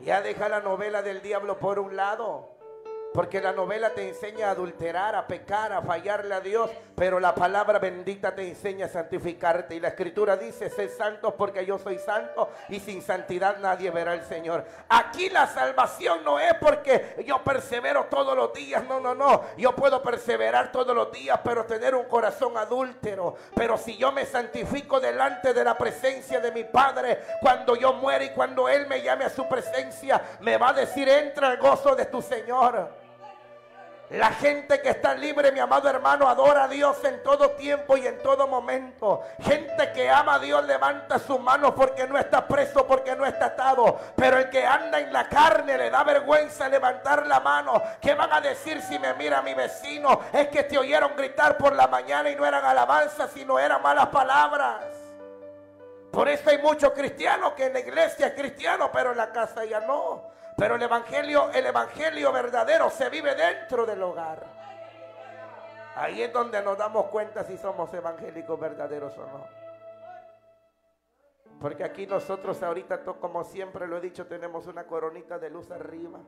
Ya 0.00 0.22
deja 0.22 0.48
la 0.48 0.60
novela 0.60 1.02
del 1.02 1.20
diablo 1.20 1.58
por 1.58 1.78
un 1.78 1.96
lado. 1.96 2.59
Porque 3.12 3.40
la 3.40 3.52
novela 3.52 3.90
te 3.90 4.08
enseña 4.08 4.48
a 4.48 4.50
adulterar, 4.52 5.16
a 5.16 5.26
pecar, 5.26 5.72
a 5.72 5.82
fallarle 5.82 6.32
a 6.32 6.40
Dios. 6.40 6.70
Pero 6.94 7.18
la 7.18 7.34
palabra 7.34 7.80
bendita 7.80 8.34
te 8.34 8.46
enseña 8.46 8.86
a 8.86 8.88
santificarte. 8.88 9.74
Y 9.74 9.80
la 9.80 9.88
escritura 9.88 10.36
dice, 10.36 10.70
sé 10.70 10.88
santos 10.88 11.34
porque 11.36 11.66
yo 11.66 11.76
soy 11.78 11.98
santo. 11.98 12.50
Y 12.68 12.78
sin 12.78 13.02
santidad 13.02 13.58
nadie 13.58 13.90
verá 13.90 14.12
al 14.12 14.24
Señor. 14.24 14.64
Aquí 14.88 15.28
la 15.28 15.48
salvación 15.48 16.22
no 16.24 16.38
es 16.38 16.54
porque 16.60 17.24
yo 17.26 17.42
persevero 17.42 18.04
todos 18.04 18.36
los 18.36 18.52
días. 18.52 18.84
No, 18.84 19.00
no, 19.00 19.12
no. 19.12 19.42
Yo 19.56 19.74
puedo 19.74 20.00
perseverar 20.02 20.70
todos 20.70 20.94
los 20.94 21.10
días, 21.10 21.40
pero 21.42 21.64
tener 21.64 21.96
un 21.96 22.04
corazón 22.04 22.56
adúltero. 22.56 23.34
Pero 23.56 23.76
si 23.76 23.96
yo 23.96 24.12
me 24.12 24.24
santifico 24.24 25.00
delante 25.00 25.52
de 25.52 25.64
la 25.64 25.76
presencia 25.76 26.38
de 26.38 26.52
mi 26.52 26.62
Padre, 26.62 27.20
cuando 27.40 27.74
yo 27.74 27.92
muera 27.94 28.22
y 28.22 28.30
cuando 28.30 28.68
Él 28.68 28.86
me 28.86 29.02
llame 29.02 29.24
a 29.24 29.30
su 29.30 29.48
presencia, 29.48 30.22
me 30.40 30.56
va 30.56 30.68
a 30.68 30.74
decir, 30.74 31.08
entra 31.08 31.48
al 31.48 31.58
gozo 31.58 31.96
de 31.96 32.06
tu 32.06 32.22
Señor. 32.22 32.99
La 34.10 34.30
gente 34.30 34.82
que 34.82 34.90
está 34.90 35.14
libre, 35.14 35.52
mi 35.52 35.60
amado 35.60 35.88
hermano, 35.88 36.28
adora 36.28 36.64
a 36.64 36.68
Dios 36.68 36.96
en 37.04 37.22
todo 37.22 37.50
tiempo 37.50 37.96
y 37.96 38.08
en 38.08 38.18
todo 38.18 38.48
momento. 38.48 39.22
Gente 39.40 39.92
que 39.92 40.10
ama 40.10 40.34
a 40.34 40.38
Dios 40.40 40.64
levanta 40.64 41.20
sus 41.20 41.38
manos 41.38 41.74
porque 41.76 42.08
no 42.08 42.18
está 42.18 42.44
preso, 42.48 42.84
porque 42.88 43.14
no 43.14 43.24
está 43.24 43.46
atado. 43.46 44.00
Pero 44.16 44.38
el 44.38 44.50
que 44.50 44.66
anda 44.66 44.98
en 44.98 45.12
la 45.12 45.28
carne 45.28 45.78
le 45.78 45.90
da 45.90 46.02
vergüenza 46.02 46.68
levantar 46.68 47.24
la 47.28 47.38
mano. 47.38 47.80
¿Qué 48.00 48.14
van 48.14 48.32
a 48.32 48.40
decir 48.40 48.82
si 48.82 48.98
me 48.98 49.14
mira 49.14 49.42
mi 49.42 49.54
vecino? 49.54 50.22
Es 50.32 50.48
que 50.48 50.64
te 50.64 50.76
oyeron 50.76 51.14
gritar 51.14 51.56
por 51.56 51.76
la 51.76 51.86
mañana 51.86 52.30
y 52.30 52.34
no 52.34 52.44
eran 52.44 52.64
alabanzas, 52.64 53.30
sino 53.30 53.60
eran 53.60 53.80
malas 53.80 54.08
palabras. 54.08 54.86
Por 56.10 56.28
eso 56.28 56.50
hay 56.50 56.58
muchos 56.58 56.90
cristianos 56.94 57.52
que 57.52 57.66
en 57.66 57.74
la 57.74 57.78
iglesia 57.78 58.26
es 58.26 58.32
cristiano, 58.32 58.90
pero 58.92 59.12
en 59.12 59.18
la 59.18 59.30
casa 59.30 59.64
ya 59.64 59.78
no. 59.78 60.39
Pero 60.56 60.74
el 60.74 60.82
evangelio, 60.82 61.50
el 61.52 61.66
evangelio 61.66 62.32
verdadero 62.32 62.90
se 62.90 63.08
vive 63.08 63.34
dentro 63.34 63.86
del 63.86 64.02
hogar. 64.02 64.44
Ahí 65.96 66.22
es 66.22 66.32
donde 66.32 66.62
nos 66.62 66.78
damos 66.78 67.06
cuenta 67.06 67.44
si 67.44 67.56
somos 67.56 67.92
evangélicos 67.92 68.58
verdaderos 68.58 69.16
o 69.18 69.26
no. 69.26 69.60
Porque 71.60 71.84
aquí 71.84 72.06
nosotros 72.06 72.62
ahorita, 72.62 73.02
como 73.04 73.44
siempre 73.44 73.86
lo 73.86 73.98
he 73.98 74.00
dicho, 74.00 74.26
tenemos 74.26 74.66
una 74.66 74.86
coronita 74.86 75.38
de 75.38 75.50
luz 75.50 75.70
arriba. 75.70 76.20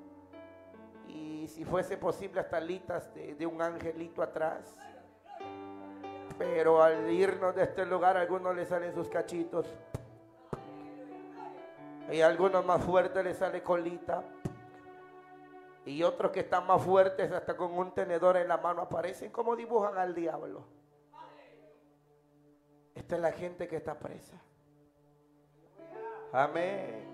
Y 1.08 1.48
si 1.48 1.64
fuese 1.64 1.96
posible, 1.96 2.40
hasta 2.40 2.58
alitas 2.58 3.14
de, 3.14 3.34
de 3.34 3.46
un 3.46 3.62
angelito 3.62 4.22
atrás. 4.22 4.76
Pero 6.38 6.82
al 6.82 7.10
irnos 7.10 7.54
de 7.54 7.62
este 7.62 7.86
lugar, 7.86 8.16
a 8.16 8.20
algunos 8.20 8.54
le 8.54 8.66
salen 8.66 8.92
sus 8.92 9.08
cachitos. 9.08 9.66
Y 12.10 12.20
a 12.20 12.26
algunos 12.26 12.64
más 12.64 12.82
fuertes 12.82 13.24
le 13.24 13.34
sale 13.34 13.62
colita. 13.62 14.22
Y 15.84 16.02
otros 16.02 16.30
que 16.30 16.40
están 16.40 16.66
más 16.66 16.82
fuertes, 16.82 17.32
hasta 17.32 17.56
con 17.56 17.72
un 17.76 17.92
tenedor 17.92 18.36
en 18.36 18.48
la 18.48 18.56
mano, 18.56 18.82
aparecen 18.82 19.30
como 19.30 19.56
dibujan 19.56 19.98
al 19.98 20.14
diablo. 20.14 20.64
Esta 22.94 23.16
es 23.16 23.20
la 23.20 23.32
gente 23.32 23.66
que 23.66 23.76
está 23.76 23.98
presa. 23.98 24.40
Amén. 26.32 27.12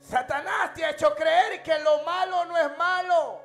Satanás 0.00 0.72
te 0.74 0.84
ha 0.84 0.90
hecho 0.90 1.14
creer 1.14 1.62
que 1.62 1.78
lo 1.80 2.02
malo 2.04 2.44
no 2.46 2.56
es 2.56 2.78
malo. 2.78 3.39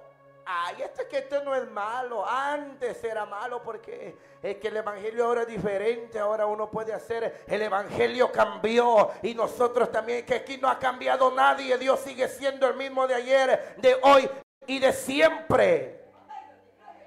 Ay, 0.48 0.84
esto 0.84 1.02
es 1.02 1.08
que 1.08 1.18
esto 1.18 1.44
no 1.44 1.56
es 1.56 1.70
malo. 1.72 2.24
Antes 2.28 3.04
era 3.04 3.26
malo 3.26 3.64
porque 3.64 4.16
es 4.44 4.58
que 4.58 4.68
el 4.68 4.78
evangelio 4.78 5.26
ahora 5.26 5.42
es 5.42 5.48
diferente. 5.48 6.20
Ahora 6.20 6.46
uno 6.46 6.70
puede 6.70 6.94
hacer. 6.94 7.44
El 7.48 7.64
evangelio 7.64 8.32
cambió. 8.32 9.12
Y 9.24 9.34
nosotros 9.34 9.92
también. 9.92 10.24
Que 10.26 10.36
aquí 10.36 10.58
no 10.58 10.70
ha 10.70 10.78
cambiado 10.78 11.32
nadie. 11.32 11.78
Dios 11.80 12.00
sigue 12.00 12.28
siendo 12.28 12.68
el 12.68 12.76
mismo 12.76 13.08
de 13.08 13.16
ayer, 13.16 13.76
de 13.78 13.98
hoy 14.04 14.30
y 14.68 14.78
de 14.78 14.94
siempre. 14.94 16.06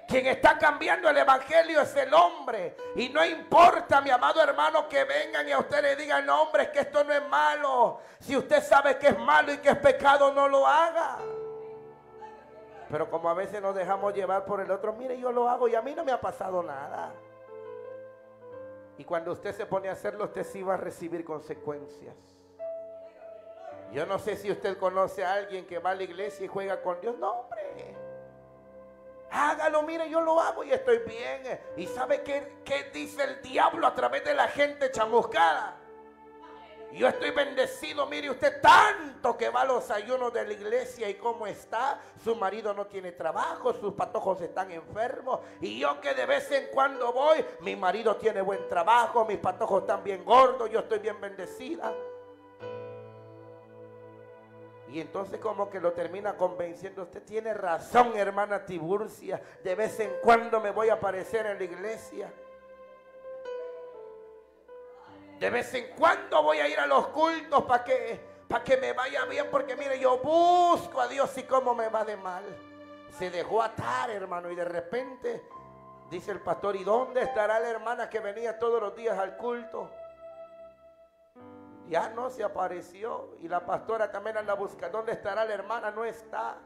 Quien 0.05 0.25
está 0.25 0.57
cambiando 0.57 1.07
el 1.07 1.17
evangelio 1.17 1.81
es 1.81 1.95
el 1.95 2.13
hombre. 2.13 2.75
Y 2.95 3.09
no 3.09 3.23
importa, 3.23 4.01
mi 4.01 4.09
amado 4.09 4.41
hermano, 4.41 4.89
que 4.89 5.03
vengan 5.03 5.47
y 5.47 5.51
a 5.51 5.59
usted 5.59 5.83
le 5.83 5.95
digan, 5.95 6.25
no, 6.25 6.41
hombre, 6.41 6.63
es 6.63 6.69
que 6.69 6.79
esto 6.79 7.03
no 7.03 7.13
es 7.13 7.25
malo. 7.29 8.01
Si 8.19 8.35
usted 8.35 8.61
sabe 8.63 8.97
que 8.97 9.09
es 9.09 9.19
malo 9.19 9.53
y 9.53 9.59
que 9.59 9.69
es 9.69 9.77
pecado, 9.77 10.33
no 10.33 10.47
lo 10.47 10.65
haga. 10.65 11.19
Pero 12.89 13.09
como 13.09 13.29
a 13.29 13.33
veces 13.33 13.61
nos 13.61 13.75
dejamos 13.75 14.13
llevar 14.13 14.45
por 14.45 14.61
el 14.61 14.71
otro, 14.71 14.93
mire, 14.93 15.19
yo 15.19 15.31
lo 15.31 15.47
hago 15.47 15.67
y 15.67 15.75
a 15.75 15.81
mí 15.81 15.93
no 15.93 16.03
me 16.03 16.11
ha 16.11 16.19
pasado 16.19 16.63
nada. 16.63 17.13
Y 18.97 19.05
cuando 19.05 19.31
usted 19.31 19.55
se 19.55 19.65
pone 19.65 19.89
a 19.89 19.93
hacerlo, 19.93 20.25
usted 20.25 20.43
sí 20.43 20.63
va 20.63 20.73
a 20.73 20.77
recibir 20.77 21.23
consecuencias. 21.23 22.15
Yo 23.91 24.05
no 24.05 24.19
sé 24.19 24.35
si 24.35 24.51
usted 24.51 24.77
conoce 24.77 25.23
a 25.23 25.33
alguien 25.33 25.65
que 25.65 25.79
va 25.79 25.91
a 25.91 25.95
la 25.95 26.03
iglesia 26.03 26.45
y 26.45 26.47
juega 26.47 26.81
con 26.81 26.99
Dios. 26.99 27.17
No, 27.17 27.31
hombre. 27.31 27.95
Hágalo, 29.31 29.83
mire, 29.83 30.09
yo 30.09 30.21
lo 30.21 30.39
hago 30.39 30.63
y 30.63 30.71
estoy 30.71 30.99
bien. 30.99 31.59
¿Y 31.77 31.85
sabe 31.87 32.23
qué, 32.23 32.61
qué 32.65 32.89
dice 32.91 33.23
el 33.23 33.41
diablo 33.41 33.85
a 33.85 33.93
través 33.93 34.23
de 34.25 34.33
la 34.33 34.47
gente 34.47 34.91
chamuscada? 34.91 35.78
Yo 36.91 37.07
estoy 37.07 37.29
bendecido, 37.31 38.07
mire 38.07 38.31
usted, 38.31 38.61
tanto 38.61 39.37
que 39.37 39.49
va 39.49 39.61
a 39.61 39.65
los 39.65 39.91
ayunos 39.91 40.33
de 40.33 40.45
la 40.45 40.53
iglesia 40.53 41.07
y 41.07 41.15
cómo 41.15 41.45
está. 41.45 42.01
Su 42.23 42.35
marido 42.35 42.73
no 42.73 42.87
tiene 42.87 43.11
trabajo, 43.11 43.73
sus 43.73 43.93
patojos 43.93 44.41
están 44.41 44.71
enfermos. 44.71 45.39
Y 45.61 45.79
yo 45.79 46.01
que 46.01 46.13
de 46.15 46.25
vez 46.25 46.51
en 46.51 46.67
cuando 46.73 47.13
voy, 47.13 47.45
mi 47.61 47.75
marido 47.75 48.15
tiene 48.15 48.41
buen 48.41 48.67
trabajo, 48.67 49.25
mis 49.25 49.37
patojos 49.37 49.81
están 49.81 50.03
bien 50.03 50.25
gordos, 50.25 50.69
yo 50.71 50.79
estoy 50.79 50.99
bien 50.99 51.21
bendecida. 51.21 51.93
Y 54.91 54.99
entonces 54.99 55.39
como 55.39 55.69
que 55.69 55.79
lo 55.79 55.93
termina 55.93 56.35
convenciendo, 56.35 57.03
usted 57.03 57.21
tiene 57.21 57.53
razón, 57.53 58.13
hermana 58.15 58.65
Tiburcia, 58.65 59.39
de 59.63 59.75
vez 59.75 59.99
en 59.99 60.11
cuando 60.23 60.59
me 60.59 60.71
voy 60.71 60.89
a 60.89 60.93
aparecer 60.93 61.45
en 61.45 61.59
la 61.59 61.63
iglesia. 61.63 62.33
De 65.39 65.49
vez 65.49 65.73
en 65.73 65.95
cuando 65.95 66.43
voy 66.43 66.57
a 66.57 66.67
ir 66.67 66.77
a 66.79 66.85
los 66.85 67.07
cultos 67.07 67.63
para 67.63 67.83
que, 67.83 68.19
que 68.65 68.77
me 68.77 68.91
vaya 68.91 69.23
bien, 69.25 69.47
porque 69.49 69.75
mire, 69.77 69.97
yo 69.97 70.17
busco 70.17 70.99
a 70.99 71.07
Dios 71.07 71.35
y 71.37 71.43
cómo 71.43 71.73
me 71.73 71.87
va 71.87 72.03
de 72.03 72.17
mal. 72.17 72.43
Se 73.17 73.31
dejó 73.31 73.61
atar, 73.63 74.09
hermano, 74.09 74.51
y 74.51 74.55
de 74.55 74.65
repente 74.65 75.47
dice 76.09 76.31
el 76.31 76.41
pastor, 76.41 76.75
¿y 76.75 76.83
dónde 76.83 77.21
estará 77.21 77.57
la 77.59 77.69
hermana 77.69 78.09
que 78.09 78.19
venía 78.19 78.59
todos 78.59 78.81
los 78.81 78.95
días 78.95 79.17
al 79.17 79.37
culto? 79.37 79.89
Ya 81.87 82.09
no 82.09 82.29
se 82.29 82.43
apareció. 82.43 83.35
Y 83.39 83.47
la 83.47 83.65
pastora 83.65 84.11
también 84.11 84.37
anda 84.37 84.53
buscando. 84.53 84.99
¿Dónde 84.99 85.13
estará 85.13 85.43
la 85.45 85.53
hermana? 85.53 85.89
No 85.89 86.05
está. 86.05 86.57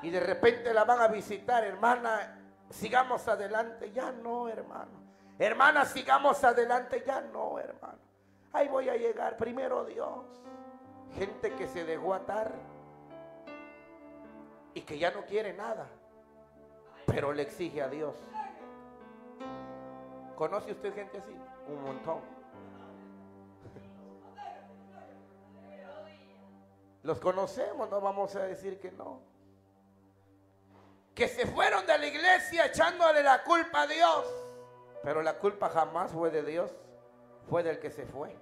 Y 0.00 0.10
de 0.10 0.20
repente 0.20 0.72
la 0.72 0.84
van 0.84 1.00
a 1.00 1.08
visitar, 1.08 1.64
hermana, 1.64 2.40
sigamos 2.70 3.26
adelante. 3.28 3.90
Ya 3.92 4.12
no, 4.12 4.48
hermano. 4.48 5.03
Hermana, 5.38 5.84
sigamos 5.84 6.42
adelante. 6.44 7.02
Ya 7.06 7.20
no, 7.20 7.58
hermano. 7.58 7.98
Ahí 8.52 8.68
voy 8.68 8.88
a 8.88 8.96
llegar. 8.96 9.36
Primero 9.36 9.84
Dios. 9.84 10.24
Gente 11.16 11.52
que 11.54 11.68
se 11.68 11.84
dejó 11.84 12.14
atar 12.14 12.52
y 14.74 14.80
que 14.80 14.98
ya 14.98 15.12
no 15.12 15.24
quiere 15.24 15.52
nada, 15.52 15.86
pero 17.06 17.32
le 17.32 17.42
exige 17.42 17.80
a 17.80 17.88
Dios. 17.88 18.16
¿Conoce 20.34 20.72
usted 20.72 20.92
gente 20.94 21.18
así? 21.18 21.36
Un 21.68 21.82
montón. 21.82 22.20
Los 27.04 27.20
conocemos, 27.20 27.88
no 27.90 28.00
vamos 28.00 28.34
a 28.34 28.44
decir 28.44 28.80
que 28.80 28.90
no. 28.90 29.20
Que 31.14 31.28
se 31.28 31.46
fueron 31.46 31.86
de 31.86 31.98
la 31.98 32.06
iglesia 32.06 32.66
echándole 32.66 33.22
la 33.22 33.44
culpa 33.44 33.82
a 33.82 33.86
Dios. 33.86 34.43
Pero 35.04 35.22
la 35.22 35.34
culpa 35.34 35.68
jamás 35.68 36.12
fue 36.12 36.30
de 36.30 36.42
Dios, 36.42 36.70
fue 37.48 37.62
del 37.62 37.78
que 37.78 37.90
se 37.90 38.06
fue. 38.06 38.34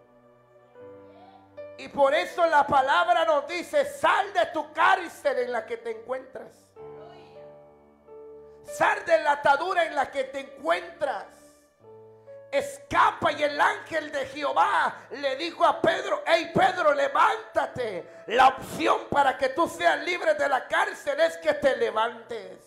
Y 1.79 1.89
por 1.89 2.15
eso 2.15 2.47
la 2.47 2.67
palabra 2.67 3.25
nos 3.25 3.47
dice, 3.49 3.85
sal 3.85 4.33
de 4.33 4.47
tu 4.47 4.73
cárcel 4.73 5.39
en 5.41 5.53
la 5.53 5.67
que 5.67 5.79
te 5.79 5.91
encuentras. 5.91 6.53
Sal 8.63 9.05
de 9.05 9.21
la 9.21 9.33
atadura 9.33 9.85
en 9.85 9.95
la 9.95 10.11
que 10.11 10.25
te 10.25 10.41
encuentras 10.41 11.43
escapa 12.53 13.33
y 13.33 13.43
el 13.43 13.59
ángel 13.59 14.13
de 14.13 14.27
Jehová 14.27 14.95
le 15.11 15.37
dijo 15.37 15.65
a 15.65 15.81
Pedro, 15.81 16.23
hey 16.27 16.53
Pedro, 16.55 16.93
levántate. 16.93 18.07
La 18.27 18.49
opción 18.49 19.07
para 19.11 19.37
que 19.39 19.49
tú 19.49 19.67
seas 19.67 20.05
libre 20.05 20.35
de 20.35 20.49
la 20.49 20.69
cárcel 20.69 21.19
es 21.21 21.39
que 21.39 21.55
te 21.55 21.77
levantes 21.77 22.59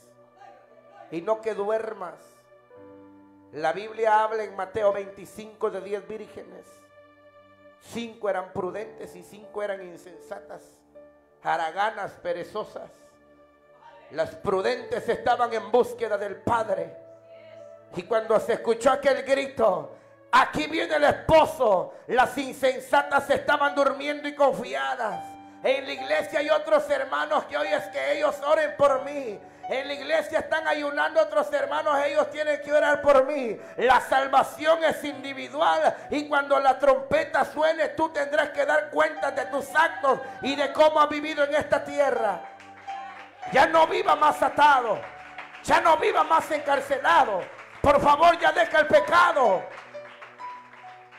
y 1.12 1.22
no 1.22 1.40
que 1.40 1.54
duermas. 1.54 2.35
La 3.56 3.72
Biblia 3.72 4.22
habla 4.22 4.44
en 4.44 4.54
Mateo 4.54 4.92
25 4.92 5.72
de 5.72 5.80
10 5.80 6.08
vírgenes. 6.10 6.66
Cinco 7.80 8.30
eran 8.30 8.52
prudentes 8.52 9.16
y 9.16 9.24
cinco 9.24 9.64
eran 9.64 9.82
insensatas, 9.82 10.62
haraganas, 11.42 12.12
perezosas. 12.22 12.92
Las 14.12 14.36
prudentes 14.36 15.08
estaban 15.08 15.54
en 15.54 15.72
búsqueda 15.72 16.18
del 16.18 16.36
Padre 16.36 16.98
y 17.96 18.04
cuando 18.04 18.38
se 18.42 18.54
escuchó 18.54 18.92
aquel 18.92 19.24
grito, 19.24 19.96
aquí 20.34 20.68
viene 20.68 20.96
el 20.96 21.06
esposo, 21.06 21.94
las 22.08 22.38
insensatas 22.38 23.30
estaban 23.30 23.74
durmiendo 23.74 24.28
y 24.28 24.36
confiadas. 24.36 25.24
En 25.64 25.86
la 25.86 25.94
iglesia 25.94 26.40
hay 26.40 26.50
otros 26.50 26.90
hermanos 26.90 27.46
que 27.46 27.58
hoy 27.58 27.70
es 27.70 27.86
que 27.86 28.18
ellos 28.18 28.36
oren 28.46 28.76
por 28.76 29.06
mí. 29.06 29.40
En 29.68 29.88
la 29.88 29.94
iglesia 29.94 30.40
están 30.40 30.68
ayunando 30.68 31.22
otros 31.22 31.52
hermanos, 31.52 31.98
ellos 32.06 32.30
tienen 32.30 32.62
que 32.62 32.72
orar 32.72 33.02
por 33.02 33.26
mí. 33.26 33.60
La 33.78 34.00
salvación 34.00 34.84
es 34.84 35.04
individual 35.04 35.96
y 36.12 36.28
cuando 36.28 36.60
la 36.60 36.78
trompeta 36.78 37.46
suene 37.46 37.90
tú 37.90 38.10
tendrás 38.10 38.50
que 38.50 38.66
dar 38.66 38.90
cuenta 38.92 39.32
de 39.32 39.46
tus 39.46 39.74
actos 39.74 40.20
y 40.42 40.56
de 40.56 40.72
cómo 40.72 41.00
has 41.00 41.10
vivido 41.10 41.44
en 41.44 41.56
esta 41.56 41.84
tierra. 41.84 42.42
Ya 43.52 43.66
no 43.66 43.88
viva 43.88 44.16
más 44.16 44.42
atado, 44.42 45.00
ya 45.64 45.82
no 45.82 45.98
viva 45.98 46.24
más 46.24 46.50
encarcelado, 46.52 47.42
por 47.82 48.02
favor, 48.02 48.38
ya 48.40 48.52
deja 48.52 48.80
el 48.80 48.88
pecado. 48.88 49.64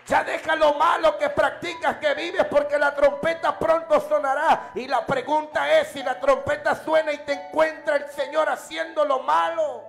Ya 0.06 0.22
deja 0.22 0.54
lo 0.54 0.74
malo 0.74 1.18
que 1.18 1.28
practicas, 1.30 1.96
que 1.96 2.14
vives, 2.14 2.44
porque 2.44 2.78
la 2.78 2.94
trompeta 2.94 3.58
pronto 3.58 4.00
sonará. 4.00 4.70
Y 4.76 4.86
la 4.86 5.04
pregunta 5.04 5.80
es, 5.80 5.88
si 5.88 6.02
la 6.02 6.20
trompeta 6.20 6.76
suena 6.76 7.12
y 7.12 7.18
te 7.18 7.32
encuentra 7.32 7.96
el 7.96 8.08
Señor 8.10 8.48
haciendo 8.48 9.04
lo 9.04 9.20
malo, 9.20 9.82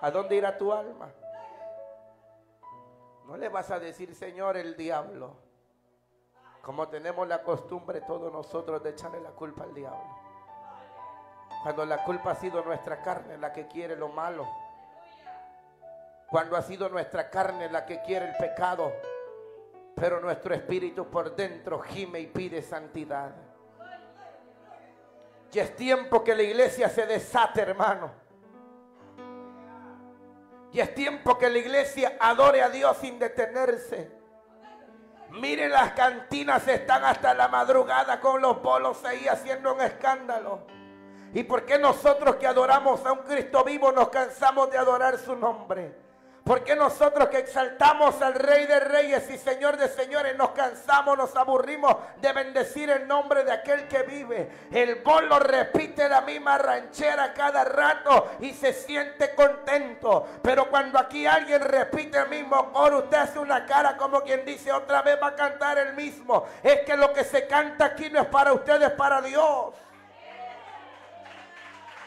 ¿a 0.00 0.10
dónde 0.10 0.36
irá 0.36 0.56
tu 0.56 0.72
alma? 0.72 1.10
No 3.26 3.36
le 3.36 3.50
vas 3.50 3.70
a 3.70 3.78
decir, 3.78 4.14
Señor, 4.14 4.56
el 4.56 4.74
diablo. 4.74 5.36
Como 6.62 6.88
tenemos 6.88 7.28
la 7.28 7.42
costumbre 7.42 8.00
todos 8.00 8.32
nosotros 8.32 8.82
de 8.82 8.90
echarle 8.90 9.20
la 9.20 9.30
culpa 9.30 9.64
al 9.64 9.74
diablo. 9.74 10.18
Cuando 11.62 11.84
la 11.84 12.02
culpa 12.04 12.30
ha 12.30 12.34
sido 12.36 12.62
nuestra 12.62 13.02
carne 13.02 13.36
la 13.36 13.52
que 13.52 13.66
quiere 13.66 13.96
lo 13.96 14.08
malo 14.08 14.48
cuando 16.30 16.56
ha 16.56 16.62
sido 16.62 16.88
nuestra 16.88 17.28
carne 17.28 17.68
la 17.68 17.84
que 17.84 18.00
quiere 18.02 18.26
el 18.28 18.36
pecado, 18.36 18.92
pero 19.96 20.20
nuestro 20.20 20.54
espíritu 20.54 21.10
por 21.10 21.34
dentro 21.34 21.80
gime 21.80 22.20
y 22.20 22.28
pide 22.28 22.62
santidad. 22.62 23.32
Y 25.52 25.58
es 25.58 25.74
tiempo 25.74 26.22
que 26.22 26.36
la 26.36 26.44
iglesia 26.44 26.88
se 26.88 27.04
desate, 27.04 27.62
hermano. 27.62 28.12
Y 30.72 30.78
es 30.78 30.94
tiempo 30.94 31.36
que 31.36 31.50
la 31.50 31.58
iglesia 31.58 32.16
adore 32.20 32.62
a 32.62 32.70
Dios 32.70 32.96
sin 32.98 33.18
detenerse. 33.18 34.12
Miren, 35.30 35.72
las 35.72 35.92
cantinas 35.94 36.66
están 36.68 37.04
hasta 37.04 37.34
la 37.34 37.48
madrugada 37.48 38.20
con 38.20 38.40
los 38.40 38.62
bolos 38.62 39.04
ahí 39.04 39.26
haciendo 39.26 39.74
un 39.74 39.80
escándalo. 39.80 40.60
¿Y 41.34 41.42
por 41.42 41.64
qué 41.64 41.76
nosotros 41.76 42.36
que 42.36 42.46
adoramos 42.46 43.04
a 43.04 43.12
un 43.12 43.20
Cristo 43.20 43.64
vivo 43.64 43.90
nos 43.90 44.10
cansamos 44.10 44.70
de 44.70 44.78
adorar 44.78 45.18
su 45.18 45.34
nombre? 45.34 46.09
Porque 46.50 46.74
nosotros 46.74 47.28
que 47.28 47.38
exaltamos 47.38 48.20
al 48.20 48.34
Rey 48.34 48.66
de 48.66 48.80
Reyes 48.80 49.30
y 49.30 49.38
Señor 49.38 49.76
de 49.76 49.86
Señores 49.86 50.36
nos 50.36 50.50
cansamos, 50.50 51.16
nos 51.16 51.36
aburrimos 51.36 51.94
de 52.16 52.32
bendecir 52.32 52.90
el 52.90 53.06
nombre 53.06 53.44
de 53.44 53.52
aquel 53.52 53.86
que 53.86 54.02
vive. 54.02 54.50
El 54.72 54.96
bolo 54.96 55.38
repite 55.38 56.08
la 56.08 56.22
misma 56.22 56.58
ranchera 56.58 57.32
cada 57.34 57.62
rato 57.62 58.32
y 58.40 58.52
se 58.52 58.72
siente 58.72 59.32
contento. 59.36 60.26
Pero 60.42 60.68
cuando 60.68 60.98
aquí 60.98 61.24
alguien 61.24 61.62
repite 61.62 62.18
el 62.18 62.28
mismo 62.28 62.72
coro, 62.72 62.98
usted 62.98 63.18
hace 63.18 63.38
una 63.38 63.64
cara 63.64 63.96
como 63.96 64.20
quien 64.22 64.44
dice 64.44 64.72
otra 64.72 65.02
vez 65.02 65.22
va 65.22 65.28
a 65.28 65.36
cantar 65.36 65.78
el 65.78 65.94
mismo. 65.94 66.48
Es 66.64 66.80
que 66.80 66.96
lo 66.96 67.12
que 67.12 67.22
se 67.22 67.46
canta 67.46 67.84
aquí 67.84 68.10
no 68.10 68.22
es 68.22 68.26
para 68.26 68.52
ustedes, 68.52 68.88
es 68.88 68.94
para 68.94 69.22
Dios. 69.22 69.72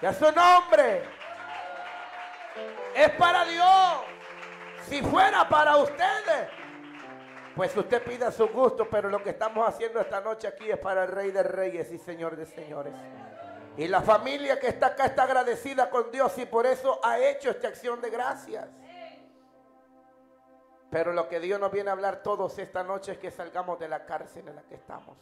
Y 0.02 0.14
su 0.16 0.30
nombre. 0.34 1.02
Es 2.94 3.10
para 3.12 3.46
Dios. 3.46 4.13
Si 4.94 5.02
fuera 5.02 5.50
para 5.50 5.78
ustedes, 5.78 6.50
pues 7.56 7.76
usted 7.76 8.04
pida 8.04 8.32
su 8.32 8.48
gusto, 8.50 8.88
pero 8.88 9.10
lo 9.10 9.24
que 9.24 9.32
estamos 9.32 9.68
haciendo 9.68 10.00
esta 10.00 10.22
noche 10.22 10.48
aquí 10.48 10.70
es 10.70 10.78
para 10.78 11.06
el 11.06 11.08
Rey 11.10 11.32
de 11.32 11.42
Reyes 11.42 11.92
y 11.92 11.98
Señor 11.98 12.36
de 12.36 12.46
Señores. 12.46 12.94
Y 13.76 13.88
la 13.88 14.04
familia 14.04 14.60
que 14.60 14.68
está 14.68 14.86
acá 14.90 15.06
está 15.06 15.24
agradecida 15.24 15.90
con 15.90 16.12
Dios 16.12 16.38
y 16.38 16.46
por 16.46 16.68
eso 16.68 17.00
ha 17.04 17.18
hecho 17.18 17.50
esta 17.50 17.70
acción 17.70 18.02
de 18.02 18.12
gracias. 18.12 18.70
Pero 20.92 21.12
lo 21.12 21.28
que 21.28 21.40
Dios 21.40 21.60
nos 21.60 21.72
viene 21.72 21.90
a 21.90 21.94
hablar 21.94 22.22
todos 22.22 22.60
esta 22.60 22.84
noche 22.84 23.14
es 23.14 23.18
que 23.18 23.32
salgamos 23.32 23.80
de 23.80 23.88
la 23.88 24.06
cárcel 24.06 24.48
en 24.48 24.58
la 24.58 24.62
que 24.62 24.76
estamos. 24.76 25.18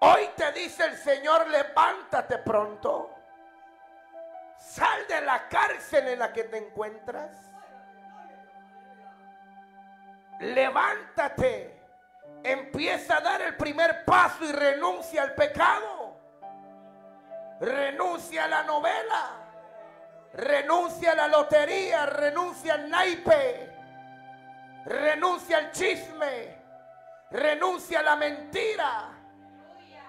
Hoy 0.00 0.28
te 0.36 0.50
dice 0.50 0.86
el 0.86 0.96
Señor, 0.96 1.46
levántate 1.46 2.38
pronto. 2.38 3.10
Sal 4.58 5.06
de 5.06 5.20
la 5.20 5.48
cárcel 5.48 6.08
en 6.08 6.18
la 6.18 6.32
que 6.32 6.42
te 6.42 6.56
encuentras 6.56 7.51
levántate, 10.42 11.80
empieza 12.42 13.18
a 13.18 13.20
dar 13.20 13.40
el 13.42 13.56
primer 13.56 14.04
paso 14.04 14.44
y 14.44 14.52
renuncia 14.52 15.22
al 15.22 15.34
pecado. 15.34 16.16
Renuncia 17.60 18.44
a 18.44 18.48
la 18.48 18.62
novela, 18.64 19.30
renuncia 20.34 21.12
a 21.12 21.14
la 21.14 21.28
lotería, 21.28 22.06
renuncia 22.06 22.74
al 22.74 22.90
naipe, 22.90 23.72
renuncia 24.84 25.58
al 25.58 25.70
chisme, 25.70 26.58
renuncia 27.30 28.00
a 28.00 28.02
la 28.02 28.16
mentira, 28.16 29.10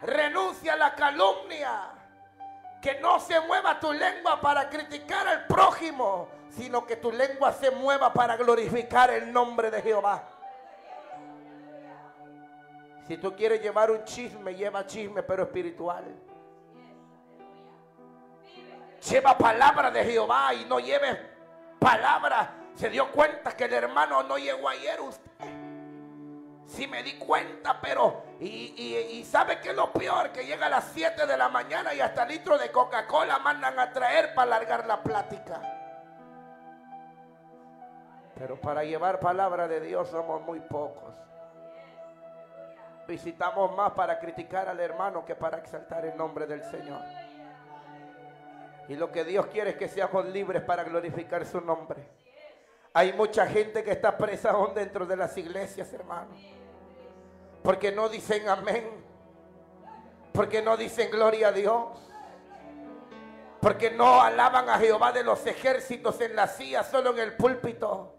renuncia 0.01 0.73
a 0.73 0.77
la 0.77 0.95
calumnia. 0.95 1.89
Que 2.81 2.99
no 2.99 3.19
se 3.19 3.39
mueva 3.41 3.79
tu 3.79 3.93
lengua 3.93 4.41
para 4.41 4.67
criticar 4.69 5.25
al 5.25 5.45
prójimo, 5.45 6.27
sino 6.55 6.85
que 6.85 6.97
tu 6.97 7.11
lengua 7.11 7.51
se 7.51 7.71
mueva 7.71 8.13
para 8.13 8.37
glorificar 8.37 9.09
el 9.09 9.31
nombre 9.31 9.71
de 9.71 9.81
Jehová. 9.81 10.23
Si 13.07 13.17
tú 13.17 13.35
quieres 13.35 13.61
llevar 13.61 13.91
un 13.91 14.03
chisme, 14.05 14.55
lleva 14.55 14.85
chisme, 14.85 15.23
pero 15.23 15.43
espiritual. 15.43 16.05
Lleva 19.09 19.37
palabra 19.37 19.91
de 19.91 20.05
Jehová 20.05 20.53
y 20.53 20.65
no 20.65 20.79
lleves 20.79 21.17
palabra. 21.79 22.55
Se 22.75 22.89
dio 22.89 23.11
cuenta 23.11 23.55
que 23.57 23.65
el 23.65 23.73
hermano 23.73 24.23
no 24.23 24.37
llegó 24.37 24.69
ayer 24.69 25.01
usted. 25.01 25.31
Sí 26.65 26.87
me 26.87 27.03
di 27.03 27.17
cuenta, 27.17 27.79
pero... 27.81 28.23
Y, 28.39 29.25
sabe 29.29 29.59
que 29.59 29.73
lo 29.73 29.91
peor, 29.91 30.31
que 30.31 30.45
llega 30.45 30.67
a 30.67 30.69
las 30.69 30.91
7 30.93 31.25
de 31.25 31.37
la 31.37 31.49
mañana 31.49 31.93
y 31.93 31.99
hasta 31.99 32.25
litro 32.25 32.57
de 32.57 32.71
Coca-Cola 32.71 33.39
mandan 33.39 33.77
a 33.79 33.91
traer 33.91 34.33
para 34.33 34.55
alargar 34.55 34.85
la 34.85 35.01
plática. 35.01 35.72
Pero 38.35 38.59
para 38.59 38.83
llevar 38.83 39.19
palabra 39.19 39.67
de 39.67 39.79
Dios 39.79 40.09
somos 40.09 40.41
muy 40.41 40.59
pocos. 40.59 41.13
Visitamos 43.07 43.75
más 43.75 43.91
para 43.91 44.19
criticar 44.19 44.69
al 44.69 44.79
hermano 44.79 45.25
que 45.25 45.35
para 45.35 45.57
exaltar 45.57 46.05
el 46.05 46.17
nombre 46.17 46.47
del 46.47 46.63
Señor. 46.63 47.01
Y 48.87 48.95
lo 48.95 49.11
que 49.11 49.23
Dios 49.23 49.47
quiere 49.47 49.71
es 49.71 49.75
que 49.77 49.87
seamos 49.87 50.25
libres 50.25 50.61
para 50.63 50.83
glorificar 50.83 51.45
su 51.45 51.61
nombre. 51.61 52.07
Hay 52.93 53.13
mucha 53.13 53.47
gente 53.47 53.83
que 53.83 53.91
está 53.91 54.17
presa 54.17 54.51
aún 54.51 54.73
dentro 54.73 55.05
de 55.05 55.15
las 55.15 55.37
iglesias, 55.37 55.91
hermano. 55.93 56.31
Porque 57.63 57.91
no 57.91 58.09
dicen 58.09 58.47
amén. 58.47 59.03
Porque 60.31 60.61
no 60.61 60.77
dicen 60.77 61.09
gloria 61.09 61.49
a 61.49 61.51
Dios. 61.51 61.87
Porque 63.61 63.91
no 63.91 64.21
alaban 64.21 64.69
a 64.69 64.77
Jehová 64.77 65.11
de 65.11 65.23
los 65.23 65.45
ejércitos 65.45 66.19
en 66.21 66.35
la 66.35 66.47
silla, 66.47 66.83
solo 66.83 67.11
en 67.11 67.19
el 67.19 67.35
púlpito. 67.35 68.12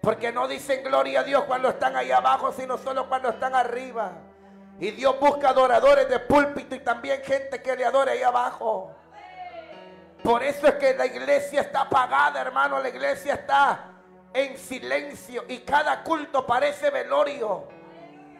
Porque 0.00 0.32
no 0.32 0.48
dicen 0.48 0.82
gloria 0.82 1.20
a 1.20 1.24
Dios 1.24 1.44
cuando 1.44 1.68
están 1.68 1.96
ahí 1.96 2.10
abajo, 2.10 2.52
sino 2.52 2.78
solo 2.78 3.08
cuando 3.08 3.28
están 3.28 3.54
arriba. 3.54 4.12
Y 4.78 4.92
Dios 4.92 5.20
busca 5.20 5.50
adoradores 5.50 6.08
de 6.08 6.20
púlpito 6.20 6.74
y 6.74 6.80
también 6.80 7.22
gente 7.22 7.60
que 7.60 7.76
le 7.76 7.84
adore 7.84 8.12
ahí 8.12 8.22
abajo. 8.22 8.94
Por 10.22 10.42
eso 10.42 10.66
es 10.66 10.74
que 10.74 10.94
la 10.94 11.06
iglesia 11.06 11.62
está 11.62 11.82
apagada, 11.82 12.40
hermano. 12.40 12.78
La 12.78 12.88
iglesia 12.88 13.34
está 13.34 13.90
en 14.32 14.56
silencio 14.56 15.44
y 15.48 15.58
cada 15.58 16.02
culto 16.02 16.46
parece 16.46 16.90
velorio. 16.90 17.68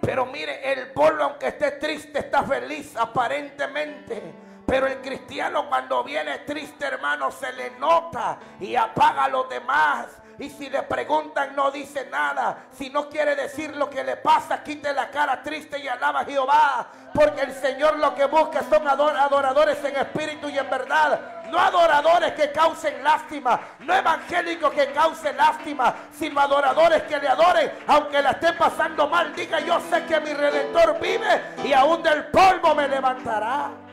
Pero 0.01 0.25
mire, 0.27 0.73
el 0.73 0.93
pueblo 0.93 1.25
aunque 1.25 1.49
esté 1.49 1.73
triste 1.73 2.21
está 2.21 2.43
feliz 2.43 2.97
aparentemente. 2.97 4.35
Pero 4.67 4.87
el 4.87 5.01
cristiano 5.01 5.69
cuando 5.69 6.05
viene 6.05 6.39
triste, 6.41 6.87
hermano, 6.87 7.31
se 7.31 7.53
le 7.53 7.71
nota 7.73 8.39
y 8.61 8.77
apaga 8.77 9.25
a 9.25 9.29
los 9.29 9.49
demás. 9.49 10.07
Y 10.41 10.49
si 10.49 10.71
le 10.71 10.83
preguntan, 10.85 11.55
no 11.55 11.71
dice 11.71 12.09
nada. 12.11 12.65
Si 12.73 12.89
no 12.89 13.11
quiere 13.11 13.37
decir 13.37 13.77
lo 13.77 13.91
que 13.91 14.03
le 14.03 14.17
pasa, 14.17 14.63
quite 14.63 14.91
la 14.95 15.11
cara 15.11 15.43
triste 15.43 15.79
y 15.79 15.87
alaba 15.87 16.21
a 16.21 16.25
Jehová. 16.25 16.87
Porque 17.13 17.43
el 17.43 17.53
Señor 17.53 17.99
lo 17.99 18.15
que 18.15 18.25
busca 18.25 18.63
son 18.63 18.89
adoradores 18.89 19.85
en 19.85 19.97
espíritu 19.97 20.49
y 20.49 20.59
en 20.59 20.71
verdad. 20.71 21.45
No 21.51 21.59
adoradores 21.59 22.33
que 22.33 22.51
causen 22.53 23.05
lástima. 23.05 23.61
No 23.81 23.95
evangélicos 23.95 24.73
que 24.73 24.91
causen 24.93 25.37
lástima. 25.37 25.95
Sino 26.19 26.41
adoradores 26.41 27.03
que 27.03 27.19
le 27.19 27.29
adoren. 27.29 27.71
Aunque 27.87 28.23
la 28.23 28.31
esté 28.31 28.55
pasando 28.55 29.09
mal, 29.09 29.35
diga 29.35 29.61
yo 29.61 29.79
sé 29.91 30.07
que 30.07 30.21
mi 30.21 30.33
redentor 30.33 30.99
vive 31.01 31.53
y 31.63 31.75
aún 31.75 32.03
del 32.03 32.29
polvo 32.29 32.75
me 32.75 32.89
levantará. 32.89 33.90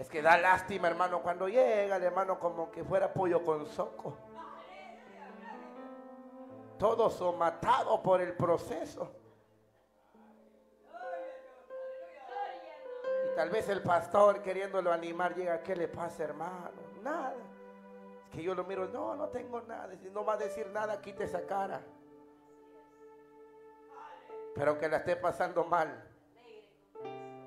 Es 0.00 0.08
que 0.08 0.22
da 0.22 0.38
lástima, 0.38 0.88
hermano, 0.88 1.20
cuando 1.20 1.46
llega 1.46 1.96
hermano 1.96 2.38
como 2.40 2.70
que 2.70 2.82
fuera 2.82 3.12
pollo 3.12 3.44
con 3.44 3.66
soco. 3.66 4.16
Todos 6.78 7.12
son 7.12 7.36
matados 7.36 8.00
por 8.00 8.22
el 8.22 8.32
proceso. 8.32 9.12
Y 13.26 13.36
tal 13.36 13.50
vez 13.50 13.68
el 13.68 13.82
pastor 13.82 14.40
queriéndolo 14.40 14.90
animar 14.90 15.34
llega, 15.34 15.62
¿qué 15.62 15.76
le 15.76 15.86
pasa, 15.86 16.24
hermano? 16.24 16.80
Nada. 17.02 17.36
Es 18.24 18.30
que 18.30 18.42
yo 18.42 18.54
lo 18.54 18.64
miro, 18.64 18.88
no, 18.88 19.14
no 19.14 19.28
tengo 19.28 19.60
nada. 19.60 19.94
Si 19.98 20.08
no 20.08 20.24
va 20.24 20.32
a 20.32 20.38
decir 20.38 20.66
nada, 20.70 20.98
quite 21.02 21.24
esa 21.24 21.44
cara. 21.44 21.82
Pero 24.54 24.78
que 24.78 24.88
la 24.88 24.96
esté 24.96 25.14
pasando 25.16 25.62
mal, 25.64 26.08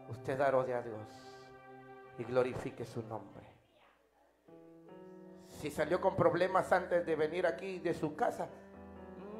usted 0.07 0.37
dará 0.37 0.59
a 0.59 0.81
Dios 0.83 1.32
y 2.17 2.23
glorifique 2.23 2.85
su 2.85 3.01
nombre. 3.03 3.43
Si 5.47 5.71
salió 5.71 6.01
con 6.01 6.15
problemas 6.15 6.71
antes 6.71 7.05
de 7.05 7.15
venir 7.15 7.47
aquí 7.47 7.79
de 7.79 7.93
su 7.93 8.15
casa, 8.15 8.47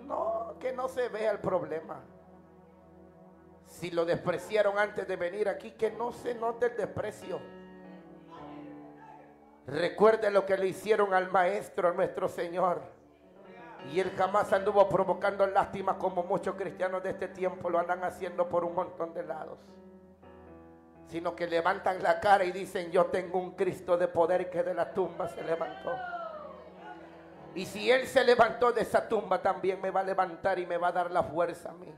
no, 0.06 0.56
que 0.60 0.72
no 0.72 0.88
se 0.88 1.10
vea 1.10 1.32
el 1.32 1.40
problema. 1.40 2.02
Si 3.66 3.92
lo 3.92 4.06
despreciaron 4.06 4.78
antes 4.78 5.08
de 5.08 5.16
venir 5.16 5.50
aquí, 5.50 5.72
que 5.72 5.92
no 5.92 6.12
se 6.12 6.36
note 6.36 6.68
el 6.68 6.78
desprecio. 6.78 7.40
Recuerde 9.66 10.30
lo 10.30 10.46
que 10.46 10.58
le 10.58 10.68
hicieron 10.68 11.14
al 11.14 11.32
maestro, 11.32 11.90
a 11.90 11.94
nuestro 11.94 12.28
Señor. 12.28 12.82
Y 13.92 14.00
él 14.00 14.12
jamás 14.16 14.54
anduvo 14.54 14.88
provocando 14.88 15.46
lástima 15.48 15.98
como 15.98 16.24
muchos 16.24 16.56
cristianos 16.56 17.04
de 17.04 17.10
este 17.12 17.28
tiempo 17.28 17.70
lo 17.70 17.80
andan 17.80 18.04
haciendo 18.04 18.48
por 18.48 18.64
un 18.64 18.76
montón 18.76 19.14
de 19.14 19.24
lados 19.24 19.60
sino 21.08 21.36
que 21.36 21.48
levantan 21.48 22.02
la 22.02 22.20
cara 22.20 22.44
y 22.44 22.52
dicen, 22.52 22.92
yo 22.92 23.06
tengo 23.06 23.40
un 23.40 23.52
Cristo 23.52 23.98
de 23.98 24.08
poder 24.08 24.50
que 24.50 24.64
de 24.64 24.74
la 24.74 24.94
tumba 24.94 25.28
se 25.28 25.44
levantó. 25.44 25.96
Y 27.56 27.66
si 27.66 27.92
Él 27.92 28.08
se 28.08 28.24
levantó 28.24 28.72
de 28.72 28.82
esa 28.82 29.08
tumba, 29.08 29.42
también 29.42 29.80
me 29.80 29.92
va 29.92 30.00
a 30.00 30.04
levantar 30.04 30.58
y 30.58 30.66
me 30.66 30.78
va 30.78 30.88
a 30.88 30.92
dar 30.92 31.12
la 31.12 31.24
fuerza 31.24 31.70
a 31.70 31.74
mí. 31.74 31.94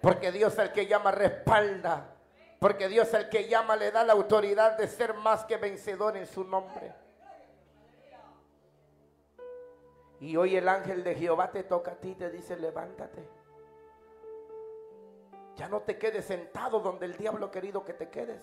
Porque 0.00 0.32
Dios 0.32 0.56
el 0.58 0.72
que 0.72 0.86
llama 0.86 1.10
respalda. 1.10 2.14
Porque 2.58 2.88
Dios 2.88 3.12
el 3.14 3.28
que 3.28 3.48
llama 3.48 3.76
le 3.76 3.90
da 3.90 4.04
la 4.04 4.14
autoridad 4.14 4.76
de 4.76 4.88
ser 4.88 5.14
más 5.14 5.44
que 5.44 5.56
vencedor 5.58 6.16
en 6.16 6.26
su 6.26 6.44
nombre. 6.44 6.92
Y 10.20 10.36
hoy 10.36 10.56
el 10.56 10.68
ángel 10.68 11.04
de 11.04 11.14
Jehová 11.14 11.52
te 11.52 11.62
toca 11.62 11.92
a 11.92 11.94
ti 11.96 12.14
te 12.14 12.30
dice, 12.30 12.56
levántate. 12.56 13.37
Ya 15.58 15.68
no 15.68 15.80
te 15.80 15.98
quedes 15.98 16.24
sentado 16.24 16.78
donde 16.78 17.04
el 17.06 17.16
diablo 17.16 17.46
ha 17.46 17.50
querido 17.50 17.84
que 17.84 17.92
te 17.92 18.08
quedes. 18.08 18.40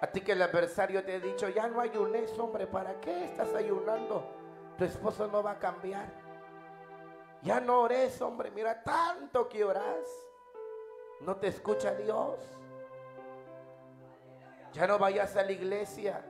A 0.00 0.08
ti 0.08 0.20
que 0.20 0.32
el 0.32 0.42
adversario 0.42 1.04
te 1.04 1.14
ha 1.14 1.20
dicho, 1.20 1.48
ya 1.48 1.68
no 1.68 1.80
ayunes, 1.80 2.36
hombre, 2.40 2.66
¿para 2.66 3.00
qué 3.00 3.26
estás 3.26 3.54
ayunando? 3.54 4.26
Tu 4.76 4.84
esposo 4.84 5.28
no 5.28 5.40
va 5.40 5.52
a 5.52 5.58
cambiar. 5.60 6.08
Ya 7.40 7.60
no 7.60 7.82
ores, 7.82 8.20
hombre, 8.20 8.50
mira 8.50 8.82
tanto 8.82 9.48
que 9.48 9.64
oras. 9.64 10.08
No 11.20 11.36
te 11.36 11.46
escucha 11.46 11.94
Dios. 11.94 12.40
Ya 14.72 14.88
no 14.88 14.98
vayas 14.98 15.36
a 15.36 15.44
la 15.44 15.52
iglesia. 15.52 16.24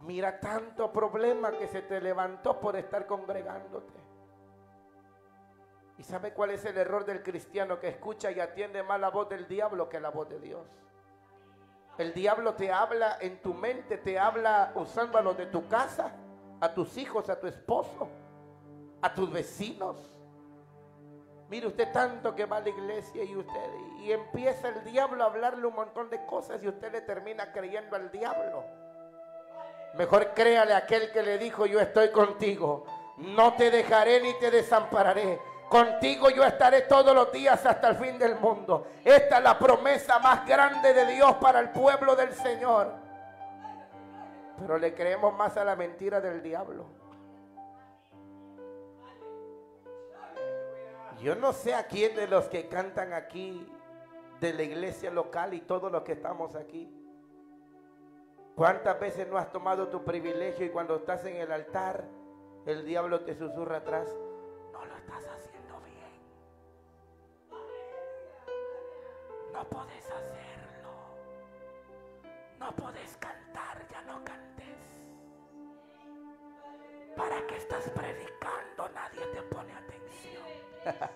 Mira 0.00 0.40
tanto 0.40 0.92
problema 0.92 1.52
que 1.52 1.68
se 1.68 1.82
te 1.82 2.00
levantó 2.00 2.58
por 2.58 2.74
estar 2.74 3.06
congregándote. 3.06 4.05
¿Y 5.98 6.02
sabe 6.02 6.32
cuál 6.32 6.50
es 6.50 6.64
el 6.64 6.76
error 6.76 7.04
del 7.04 7.22
cristiano 7.22 7.80
que 7.80 7.88
escucha 7.88 8.30
y 8.30 8.40
atiende 8.40 8.82
más 8.82 9.00
la 9.00 9.10
voz 9.10 9.28
del 9.28 9.48
diablo 9.48 9.88
que 9.88 9.98
la 9.98 10.10
voz 10.10 10.28
de 10.28 10.38
Dios? 10.38 10.66
El 11.96 12.12
diablo 12.12 12.54
te 12.54 12.70
habla 12.70 13.16
en 13.20 13.40
tu 13.40 13.54
mente, 13.54 13.96
te 13.96 14.18
habla 14.18 14.72
usando 14.74 15.16
a 15.16 15.22
los 15.22 15.36
de 15.36 15.46
tu 15.46 15.66
casa, 15.68 16.12
a 16.60 16.74
tus 16.74 16.98
hijos, 16.98 17.30
a 17.30 17.40
tu 17.40 17.46
esposo, 17.46 18.08
a 19.00 19.14
tus 19.14 19.32
vecinos. 19.32 19.96
Mire 21.48 21.68
usted 21.68 21.90
tanto 21.92 22.34
que 22.34 22.44
va 22.44 22.58
a 22.58 22.60
la 22.60 22.68
iglesia 22.68 23.24
y 23.24 23.34
usted 23.34 23.70
y 24.00 24.12
empieza 24.12 24.68
el 24.68 24.84
diablo 24.84 25.22
a 25.24 25.28
hablarle 25.28 25.66
un 25.66 25.74
montón 25.74 26.10
de 26.10 26.24
cosas 26.26 26.62
y 26.62 26.68
usted 26.68 26.92
le 26.92 27.00
termina 27.00 27.52
creyendo 27.52 27.96
al 27.96 28.10
diablo. 28.10 28.64
Mejor 29.94 30.34
créale 30.34 30.74
a 30.74 30.78
aquel 30.78 31.10
que 31.12 31.22
le 31.22 31.38
dijo, 31.38 31.64
yo 31.64 31.80
estoy 31.80 32.10
contigo, 32.10 32.84
no 33.16 33.54
te 33.54 33.70
dejaré 33.70 34.20
ni 34.20 34.34
te 34.34 34.50
desampararé. 34.50 35.40
Contigo 35.68 36.30
yo 36.30 36.44
estaré 36.44 36.82
todos 36.82 37.14
los 37.14 37.32
días 37.32 37.64
hasta 37.66 37.88
el 37.88 37.96
fin 37.96 38.18
del 38.18 38.36
mundo. 38.36 38.86
Esta 39.04 39.38
es 39.38 39.42
la 39.44 39.58
promesa 39.58 40.18
más 40.20 40.46
grande 40.46 40.94
de 40.94 41.06
Dios 41.06 41.34
para 41.36 41.58
el 41.58 41.70
pueblo 41.70 42.14
del 42.14 42.32
Señor. 42.32 42.92
Pero 44.58 44.78
le 44.78 44.94
creemos 44.94 45.34
más 45.34 45.56
a 45.56 45.64
la 45.64 45.74
mentira 45.74 46.20
del 46.20 46.42
diablo. 46.42 46.86
Yo 51.20 51.34
no 51.34 51.52
sé 51.52 51.74
a 51.74 51.86
quién 51.86 52.14
de 52.14 52.28
los 52.28 52.44
que 52.46 52.68
cantan 52.68 53.12
aquí, 53.12 53.66
de 54.40 54.52
la 54.52 54.62
iglesia 54.62 55.10
local 55.10 55.54
y 55.54 55.62
todos 55.62 55.90
los 55.90 56.02
que 56.02 56.12
estamos 56.12 56.54
aquí. 56.54 56.92
¿Cuántas 58.54 59.00
veces 59.00 59.26
no 59.26 59.36
has 59.36 59.50
tomado 59.50 59.88
tu 59.88 60.04
privilegio 60.04 60.64
y 60.64 60.70
cuando 60.70 60.96
estás 60.96 61.24
en 61.24 61.36
el 61.36 61.50
altar, 61.50 62.04
el 62.66 62.84
diablo 62.84 63.22
te 63.22 63.34
susurra 63.34 63.78
atrás? 63.78 64.08
No 69.56 69.64
podés 69.70 70.04
hacerlo. 70.04 70.90
No 72.58 72.76
podés 72.76 73.16
cantar, 73.16 73.88
ya 73.90 74.02
no 74.02 74.22
cantes. 74.22 74.76
¿Para 77.16 77.46
qué 77.46 77.56
estás 77.56 77.88
predicando? 77.90 78.88
Nadie 78.94 79.26
te 79.32 79.42
pone 79.42 79.72
atención. 79.72 80.44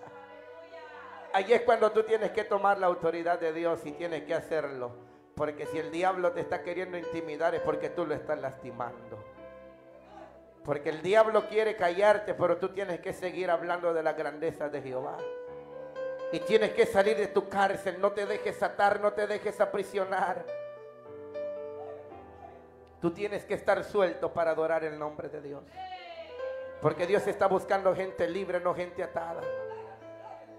Ahí 1.33 1.53
es 1.53 1.61
cuando 1.61 1.91
tú 1.91 2.03
tienes 2.03 2.31
que 2.31 2.43
tomar 2.43 2.79
la 2.79 2.87
autoridad 2.87 3.39
de 3.39 3.53
Dios 3.53 3.85
y 3.85 3.91
tienes 3.91 4.23
que 4.23 4.33
hacerlo. 4.33 4.91
Porque 5.35 5.67
si 5.67 5.77
el 5.77 5.91
diablo 5.91 6.31
te 6.31 6.41
está 6.41 6.63
queriendo 6.63 6.97
intimidar 6.97 7.53
es 7.53 7.61
porque 7.61 7.89
tú 7.89 8.07
lo 8.07 8.15
estás 8.15 8.39
lastimando. 8.39 9.23
Porque 10.65 10.89
el 10.89 11.01
diablo 11.01 11.47
quiere 11.47 11.75
callarte, 11.75 12.33
pero 12.33 12.57
tú 12.57 12.69
tienes 12.69 12.99
que 13.01 13.13
seguir 13.13 13.51
hablando 13.51 13.93
de 13.93 14.03
la 14.03 14.13
grandeza 14.13 14.67
de 14.69 14.81
Jehová. 14.81 15.17
Y 16.31 16.39
tienes 16.39 16.71
que 16.71 16.85
salir 16.85 17.17
de 17.17 17.27
tu 17.27 17.49
cárcel. 17.49 17.99
No 17.99 18.11
te 18.11 18.25
dejes 18.25 18.61
atar, 18.63 18.99
no 19.01 19.11
te 19.13 19.27
dejes 19.27 19.59
aprisionar. 19.59 20.45
Tú 23.01 23.11
tienes 23.11 23.43
que 23.45 23.55
estar 23.55 23.83
suelto 23.83 24.31
para 24.31 24.51
adorar 24.51 24.83
el 24.83 24.97
nombre 24.97 25.27
de 25.27 25.41
Dios. 25.41 25.63
Porque 26.81 27.05
Dios 27.05 27.25
está 27.27 27.47
buscando 27.47 27.95
gente 27.95 28.29
libre, 28.29 28.59
no 28.59 28.73
gente 28.73 29.03
atada. 29.03 29.41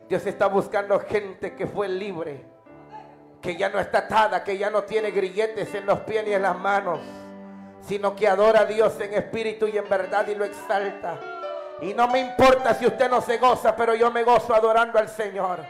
Dios 0.08 0.26
está 0.26 0.46
buscando 0.46 1.00
gente 1.00 1.54
que 1.54 1.66
fue 1.66 1.88
libre, 1.88 2.44
que 3.40 3.56
ya 3.56 3.68
no 3.68 3.78
está 3.78 3.98
atada, 3.98 4.44
que 4.44 4.58
ya 4.58 4.70
no 4.70 4.82
tiene 4.82 5.10
grilletes 5.10 5.74
en 5.74 5.86
los 5.86 6.00
pies 6.00 6.24
ni 6.26 6.34
en 6.34 6.42
las 6.42 6.58
manos, 6.58 7.00
sino 7.80 8.14
que 8.14 8.28
adora 8.28 8.60
a 8.60 8.64
Dios 8.66 9.00
en 9.00 9.14
espíritu 9.14 9.66
y 9.68 9.78
en 9.78 9.88
verdad 9.88 10.26
y 10.28 10.34
lo 10.34 10.44
exalta. 10.44 11.31
Y 11.82 11.94
no 11.94 12.06
me 12.06 12.20
importa 12.20 12.74
si 12.74 12.86
usted 12.86 13.10
no 13.10 13.20
se 13.20 13.38
goza, 13.38 13.74
pero 13.74 13.96
yo 13.96 14.08
me 14.12 14.22
gozo 14.22 14.54
adorando 14.54 15.00
al 15.00 15.08
Señor. 15.08 15.66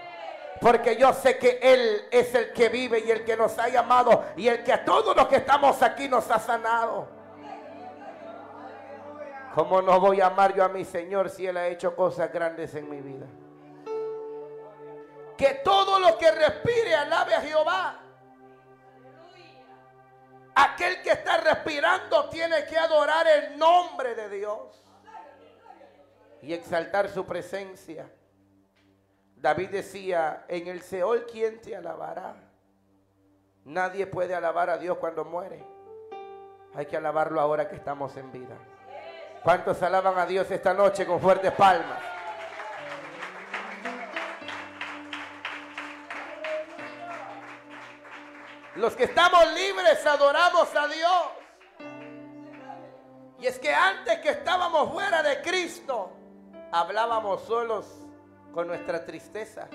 Porque 0.61 0.95
yo 0.97 1.11
sé 1.15 1.39
que 1.39 1.59
Él 1.63 2.07
es 2.11 2.35
el 2.35 2.53
que 2.53 2.69
vive 2.69 3.01
y 3.01 3.11
el 3.11 3.25
que 3.25 3.35
nos 3.35 3.59
ha 3.59 3.71
llamado 3.71 4.23
y 4.37 4.47
el 4.47 4.63
que 4.63 4.75
a 4.75 4.85
todos 4.85 5.17
los 5.17 5.27
que 5.27 5.37
estamos 5.37 5.81
aquí 5.83 6.11
nos 6.11 6.31
ha 6.31 6.39
sanado. 6.39 7.09
¿Cómo 9.55 9.81
no 9.81 9.99
voy 10.01 10.21
a 10.21 10.27
amar 10.27 10.55
yo 10.55 10.63
a 10.63 10.69
mi 10.69 10.85
Señor 10.85 11.31
si 11.31 11.47
Él 11.47 11.57
ha 11.57 11.67
hecho 11.67 11.97
cosas 11.97 12.31
grandes 12.31 12.75
en 12.75 12.91
mi 12.91 13.01
vida? 13.01 13.27
Que 15.39 15.63
todo 15.65 15.99
lo 15.99 16.19
que 16.19 16.31
respire 16.31 16.95
alabe 16.95 17.35
a 17.35 17.41
Jehová. 17.41 18.01
Aquel 20.55 21.01
que 21.01 21.13
está 21.13 21.39
respirando 21.39 22.29
tiene 22.29 22.67
que 22.67 22.77
adorar 22.77 23.27
el 23.27 23.59
nombre 23.59 24.15
de 24.15 24.29
Dios 24.29 24.82
y 26.43 26.53
exaltar 26.53 27.09
su 27.09 27.25
presencia. 27.25 28.11
David 29.37 29.71
decía, 29.71 30.45
en 30.49 30.67
el 30.67 30.83
Seol, 30.83 31.25
¿quién 31.31 31.61
te 31.61 31.75
alabará? 31.77 32.35
Nadie 33.65 34.07
puede 34.07 34.35
alabar 34.35 34.69
a 34.69 34.77
Dios 34.77 34.99
cuando 34.99 35.25
muere. 35.25 35.65
Hay 36.75 36.87
que 36.87 36.97
alabarlo 36.97 37.41
ahora 37.41 37.69
que 37.69 37.77
estamos 37.77 38.17
en 38.17 38.33
vida. 38.33 38.57
¿Cuántos 39.43 39.81
alaban 39.83 40.19
a 40.19 40.27
Dios 40.27 40.51
esta 40.51 40.75
noche 40.75 41.07
con 41.07 41.21
fuertes 41.21 41.53
palmas? 41.53 41.99
Los 48.77 48.97
que 48.97 49.05
estamos 49.05 49.53
libres 49.53 50.05
adoramos 50.07 50.75
a 50.75 50.89
Dios. 50.89 51.23
Y 53.39 53.47
es 53.47 53.59
que 53.59 53.73
antes 53.73 54.19
que 54.21 54.31
estábamos 54.31 54.93
fuera 54.93 55.23
de 55.23 55.43
Cristo, 55.43 56.22
hablábamos 56.73 57.43
solos 57.43 57.87
con 58.53 58.67
nuestra 58.67 59.05
tristeza. 59.05 59.69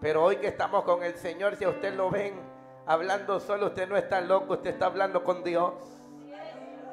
Pero 0.00 0.24
hoy 0.24 0.36
que 0.36 0.48
estamos 0.48 0.82
con 0.84 1.02
el 1.02 1.14
Señor, 1.16 1.56
si 1.56 1.66
usted 1.66 1.94
lo 1.94 2.10
ven 2.10 2.40
hablando 2.86 3.38
solo, 3.38 3.66
usted 3.66 3.86
no 3.86 3.96
está 3.96 4.20
loco, 4.22 4.54
usted 4.54 4.70
está 4.70 4.86
hablando 4.86 5.22
con 5.22 5.44
Dios. 5.44 5.74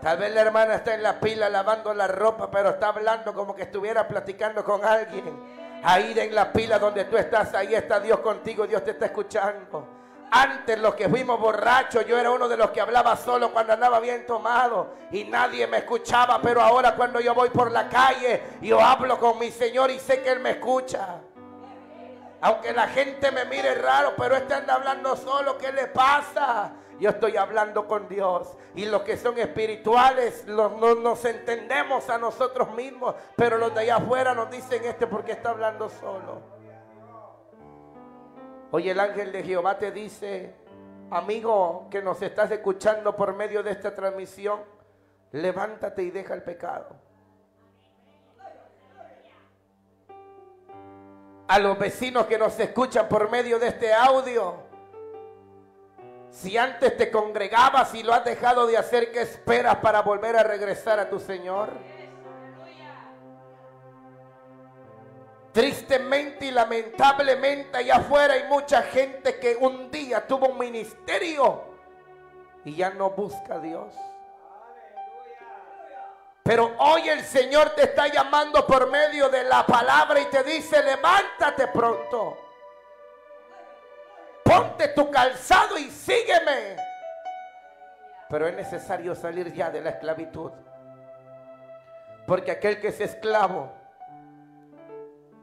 Tal 0.02 0.18
vez 0.18 0.34
la 0.36 0.42
hermana 0.42 0.76
está 0.76 0.94
en 0.94 1.02
la 1.02 1.20
pila 1.20 1.50
lavando 1.50 1.94
la 1.94 2.08
ropa, 2.08 2.52
pero 2.52 2.70
está 2.70 2.90
hablando 2.90 3.34
como 3.34 3.56
que 3.56 3.64
estuviera 3.64 4.08
platicando 4.08 4.64
con 4.64 4.84
alguien. 4.84 5.58
Ahí 5.84 6.14
en 6.20 6.36
la 6.36 6.52
pila 6.52 6.78
donde 6.78 7.06
tú 7.06 7.18
estás, 7.18 7.54
ahí 7.54 7.74
está 7.74 8.00
Dios 8.00 8.20
contigo, 8.20 8.68
Dios 8.68 8.84
te 8.84 8.92
está 8.92 9.06
escuchando. 9.06 9.97
Antes 10.30 10.78
los 10.80 10.96
que 10.96 11.08
fuimos 11.08 11.40
borrachos, 11.40 12.06
yo 12.06 12.18
era 12.18 12.32
uno 12.32 12.50
de 12.50 12.58
los 12.58 12.72
que 12.72 12.82
hablaba 12.82 13.16
solo 13.16 13.52
cuando 13.52 13.74
andaba 13.74 14.00
bien 14.00 14.26
tomado 14.26 14.96
y 15.12 15.24
nadie 15.24 15.68
me 15.68 15.78
escuchaba, 15.78 16.42
pero 16.42 16.62
ahora 16.62 16.96
cuando 16.96 17.22
yo 17.22 17.34
voy 17.34 17.50
por 17.50 17.72
la 17.72 17.88
calle, 17.88 18.44
yo 18.62 18.82
hablo 18.82 19.18
con 19.20 19.40
mi 19.40 19.52
Señor 19.52 19.90
y 19.90 20.00
sé 20.00 20.22
que 20.22 20.32
Él 20.32 20.42
me 20.42 20.52
escucha. 20.52 21.22
Aunque 22.42 22.74
la 22.74 22.88
gente 22.88 23.32
me 23.32 23.46
mire 23.46 23.74
raro, 23.76 24.14
pero 24.18 24.36
este 24.36 24.54
anda 24.54 24.76
hablando 24.76 25.16
solo, 25.16 25.58
¿qué 25.58 25.72
le 25.72 25.88
pasa? 25.88 26.74
Yo 27.00 27.12
estoy 27.12 27.38
hablando 27.38 27.88
con 27.88 28.08
Dios. 28.08 28.50
Y 28.76 28.86
los 28.86 29.02
que 29.04 29.18
son 29.18 29.38
espirituales 29.40 30.46
no, 30.46 30.70
nos 30.96 31.26
entendemos 31.26 32.10
a 32.10 32.18
nosotros 32.18 32.74
mismos, 32.76 33.16
pero 33.36 33.58
los 33.58 33.74
de 33.74 33.82
allá 33.82 33.96
afuera 33.98 34.34
nos 34.34 34.52
dicen 34.52 34.84
este 34.86 35.08
porque 35.08 35.32
está 35.32 35.50
hablando 35.50 35.90
solo. 35.90 36.57
Hoy 38.70 38.90
el 38.90 39.00
ángel 39.00 39.32
de 39.32 39.44
Jehová 39.44 39.78
te 39.78 39.92
dice, 39.92 40.54
amigo 41.10 41.88
que 41.90 42.02
nos 42.02 42.22
estás 42.22 42.52
escuchando 42.52 43.16
por 43.16 43.34
medio 43.34 43.64
de 43.64 43.72
esta 43.72 43.96
transmisión, 43.96 44.60
levántate 45.32 46.04
y 46.04 46.12
deja 46.12 46.34
el 46.34 46.44
pecado. 46.44 46.90
A 51.48 51.60
los 51.60 51.80
vecinos 51.80 52.26
que 52.26 52.38
nos 52.38 52.60
escuchan 52.60 53.08
por 53.08 53.32
medio 53.32 53.58
de 53.58 53.70
este 53.70 53.94
audio, 53.94 54.56
si 56.30 56.58
antes 56.58 56.98
te 56.98 57.10
congregabas 57.10 57.96
y 57.96 58.04
lo 58.04 58.14
has 58.14 58.26
dejado 58.26 58.68
de 58.68 58.78
hacer, 58.78 59.14
¿qué 59.14 59.22
esperas 59.22 59.78
para 59.78 60.02
volver 60.02 60.36
a 60.36 60.44
regresar 60.44 61.00
a 61.00 61.10
tu 61.10 61.22
Señor? 61.22 61.70
Tristemente 65.58 66.46
y 66.46 66.52
lamentablemente 66.52 67.80
allá 67.80 67.96
afuera 67.96 68.36
hay 68.36 68.44
mucha 68.44 68.84
gente 68.84 69.40
que 69.40 69.56
un 69.56 69.90
día 69.90 70.28
tuvo 70.28 70.50
un 70.50 70.60
ministerio 70.60 71.64
y 72.64 72.76
ya 72.76 72.92
no 72.92 73.10
busca 73.10 73.56
a 73.56 73.60
Dios. 73.60 73.92
Pero 76.44 76.76
hoy 76.78 77.10
el 77.10 77.24
Señor 77.24 77.72
te 77.72 77.86
está 77.86 78.06
llamando 78.06 78.68
por 78.68 78.92
medio 78.92 79.30
de 79.30 79.46
la 79.46 79.66
palabra 79.66 80.20
y 80.20 80.26
te 80.26 80.44
dice, 80.44 80.84
levántate 80.84 81.66
pronto. 81.70 82.38
Ponte 84.44 84.90
tu 84.90 85.10
calzado 85.10 85.76
y 85.80 85.90
sígueme. 85.90 86.76
Pero 88.30 88.48
es 88.48 88.54
necesario 88.54 89.16
salir 89.16 89.52
ya 89.52 89.72
de 89.72 89.82
la 89.82 89.90
esclavitud. 89.90 90.52
Porque 92.28 92.52
aquel 92.52 92.80
que 92.80 92.90
es 92.90 93.02
esclavo 93.02 93.77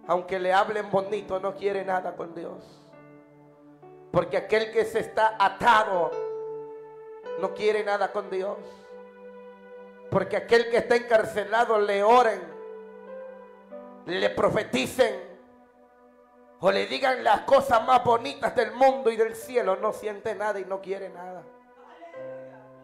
aunque 0.07 0.39
le 0.39 0.53
hablen 0.53 0.91
bonito, 0.91 1.41
no 1.41 1.55
quiere 1.55 1.85
nada 1.85 2.15
con 2.15 2.35
Dios. 2.35 2.83
Porque 4.13 4.37
aquel 4.37 4.71
que 4.71 4.85
se 4.85 5.01
está 5.01 5.37
atado 5.39 6.11
no 7.41 7.55
quiere 7.55 7.83
nada 7.83 8.13
con 8.13 8.31
Dios. 8.31 8.59
Porque 10.11 10.37
aquel 10.37 10.71
que 10.71 10.79
está 10.79 10.97
encarcelado 10.97 11.79
le 11.79 12.03
oren, 12.03 12.41
le 14.07 14.31
profeticen 14.31 15.35
o 16.61 16.71
le 16.71 16.87
digan 16.87 17.25
las 17.25 17.41
cosas 17.41 17.85
más 17.85 18.05
bonitas 18.05 18.55
del 18.55 18.73
mundo 18.73 19.11
y 19.11 19.17
del 19.17 19.35
cielo, 19.35 19.77
no 19.77 19.93
siente 19.93 20.35
nada 20.35 20.61
y 20.61 20.65
no 20.65 20.81
quiere 20.81 21.09
nada. 21.09 21.43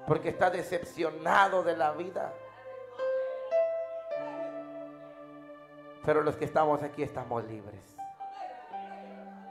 Porque 0.06 0.30
está 0.30 0.50
decepcionado 0.50 1.62
de 1.62 1.76
la 1.76 1.92
vida. 1.92 2.32
Pero 6.04 6.22
los 6.22 6.36
que 6.36 6.44
estamos 6.44 6.82
aquí 6.82 7.02
estamos 7.02 7.44
libres. 7.44 7.96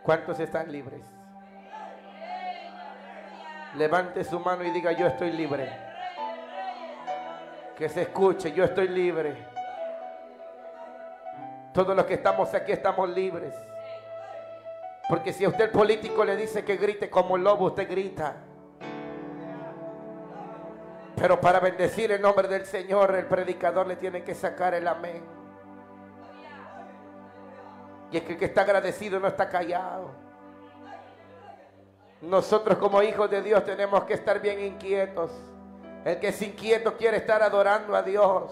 ¿Cuántos 0.03 0.39
están 0.39 0.71
libres? 0.71 1.01
Levante 3.75 4.23
su 4.23 4.39
mano 4.39 4.63
y 4.63 4.71
diga, 4.71 4.91
yo 4.93 5.07
estoy 5.07 5.31
libre. 5.31 5.71
Que 7.77 7.87
se 7.87 8.01
escuche, 8.03 8.51
yo 8.51 8.63
estoy 8.63 8.87
libre. 8.87 9.35
Todos 11.73 11.95
los 11.95 12.05
que 12.05 12.15
estamos 12.15 12.53
aquí 12.53 12.71
estamos 12.71 13.09
libres. 13.09 13.53
Porque 15.07 15.33
si 15.33 15.45
a 15.45 15.49
usted 15.49 15.65
el 15.65 15.71
político 15.71 16.25
le 16.25 16.35
dice 16.35 16.65
que 16.65 16.77
grite 16.77 17.09
como 17.09 17.37
lobo, 17.37 17.67
usted 17.67 17.87
grita. 17.87 18.37
Pero 21.15 21.39
para 21.39 21.59
bendecir 21.59 22.11
el 22.11 22.21
nombre 22.21 22.47
del 22.47 22.65
Señor, 22.65 23.13
el 23.15 23.25
predicador 23.25 23.85
le 23.87 23.97
tiene 23.97 24.23
que 24.23 24.33
sacar 24.33 24.73
el 24.73 24.87
amén. 24.87 25.38
Y 28.11 28.17
es 28.17 28.23
que 28.23 28.33
el 28.33 28.39
que 28.39 28.45
está 28.45 28.61
agradecido 28.61 29.19
no 29.19 29.27
está 29.27 29.49
callado. 29.49 30.11
Nosotros 32.21 32.77
como 32.77 33.01
hijos 33.01 33.29
de 33.29 33.41
Dios 33.41 33.63
tenemos 33.65 34.03
que 34.03 34.13
estar 34.13 34.41
bien 34.41 34.59
inquietos. 34.59 35.31
El 36.03 36.19
que 36.19 36.29
es 36.29 36.41
inquieto 36.41 36.97
quiere 36.97 37.17
estar 37.17 37.41
adorando 37.41 37.95
a 37.95 38.01
Dios. 38.01 38.51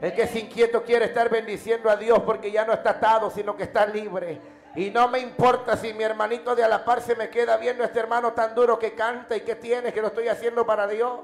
El 0.00 0.12
que 0.14 0.22
es 0.22 0.36
inquieto 0.36 0.82
quiere 0.82 1.06
estar 1.06 1.28
bendiciendo 1.28 1.90
a 1.90 1.96
Dios 1.96 2.20
porque 2.20 2.50
ya 2.50 2.64
no 2.64 2.72
está 2.72 2.90
atado, 2.90 3.30
sino 3.30 3.56
que 3.56 3.64
está 3.64 3.86
libre. 3.86 4.40
Y 4.74 4.90
no 4.90 5.08
me 5.08 5.18
importa 5.18 5.76
si 5.76 5.92
mi 5.92 6.04
hermanito 6.04 6.54
de 6.54 6.62
a 6.64 6.68
la 6.68 6.84
par 6.84 7.00
se 7.02 7.16
me 7.16 7.30
queda 7.30 7.56
viendo 7.56 7.82
este 7.84 7.98
hermano 7.98 8.32
tan 8.32 8.54
duro 8.54 8.78
que 8.78 8.94
canta 8.94 9.36
y 9.36 9.40
que 9.40 9.56
tiene, 9.56 9.92
que 9.92 10.00
lo 10.00 10.08
estoy 10.08 10.28
haciendo 10.28 10.64
para 10.64 10.86
Dios. 10.86 11.20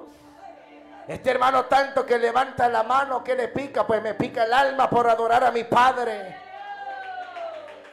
Este 1.06 1.30
hermano 1.30 1.66
tanto 1.66 2.06
que 2.06 2.18
levanta 2.18 2.68
la 2.68 2.82
mano, 2.82 3.22
que 3.22 3.34
le 3.34 3.48
pica, 3.48 3.86
pues 3.86 4.02
me 4.02 4.14
pica 4.14 4.44
el 4.44 4.52
alma 4.52 4.88
por 4.88 5.08
adorar 5.08 5.44
a 5.44 5.50
mi 5.50 5.64
Padre. 5.64 6.43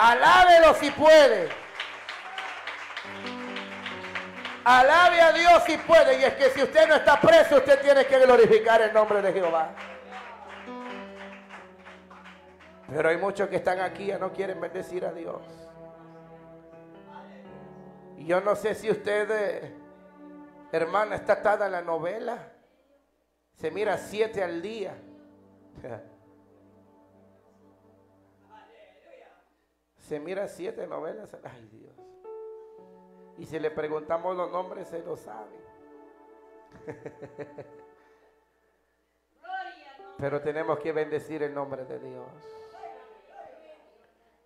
Alábelo 0.01 0.73
si 0.73 0.89
puede. 0.89 1.47
Alabe 4.65 5.21
a 5.21 5.31
Dios 5.31 5.63
si 5.63 5.77
puede. 5.77 6.19
Y 6.19 6.23
es 6.23 6.33
que 6.33 6.49
si 6.49 6.63
usted 6.63 6.87
no 6.87 6.95
está 6.95 7.21
preso, 7.21 7.57
usted 7.57 7.79
tiene 7.81 8.05
que 8.07 8.17
glorificar 8.17 8.81
el 8.81 8.91
nombre 8.93 9.21
de 9.21 9.31
Jehová. 9.31 9.75
Pero 12.89 13.09
hay 13.09 13.17
muchos 13.17 13.47
que 13.47 13.57
están 13.57 13.79
aquí 13.79 14.11
y 14.11 14.15
no 14.17 14.33
quieren 14.33 14.59
bendecir 14.59 15.05
a 15.05 15.13
Dios. 15.13 15.39
Y 18.17 18.25
yo 18.25 18.41
no 18.41 18.55
sé 18.55 18.73
si 18.73 18.89
usted, 18.89 19.29
eh, 19.29 19.75
hermana, 20.71 21.13
está 21.13 21.33
atada 21.33 21.67
a 21.67 21.69
la 21.69 21.83
novela. 21.83 22.39
Se 23.53 23.69
mira 23.69 23.99
siete 23.99 24.43
al 24.43 24.63
día. 24.63 24.95
Se 30.11 30.19
mira 30.19 30.45
siete 30.49 30.85
novelas. 30.87 31.33
Ay 31.41 31.69
Dios. 31.71 31.95
Y 33.37 33.45
si 33.45 33.57
le 33.57 33.71
preguntamos 33.71 34.35
los 34.35 34.51
nombres, 34.51 34.89
se 34.89 35.01
lo 35.01 35.15
sabe. 35.15 35.57
Pero 40.17 40.41
tenemos 40.41 40.79
que 40.79 40.91
bendecir 40.91 41.43
el 41.43 41.53
nombre 41.53 41.85
de 41.85 41.97
Dios. 41.99 42.27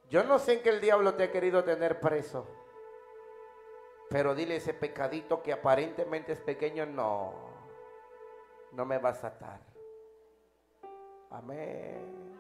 Yo 0.08 0.24
no 0.24 0.38
sé 0.38 0.54
en 0.54 0.62
qué 0.62 0.70
el 0.70 0.82
diablo 0.82 1.16
te 1.16 1.24
ha 1.24 1.32
querido 1.32 1.64
tener 1.64 2.00
preso. 2.00 2.46
Pero 4.08 4.36
dile 4.36 4.58
ese 4.58 4.76
pecadito 4.76 5.42
que 5.42 5.52
aparentemente 5.52 6.34
es 6.34 6.42
pequeño, 6.42 6.86
no. 6.86 7.34
No 8.72 8.86
me 8.86 9.00
vas 9.00 9.24
a 9.24 9.30
atar. 9.30 9.62
Amén. 11.32 12.36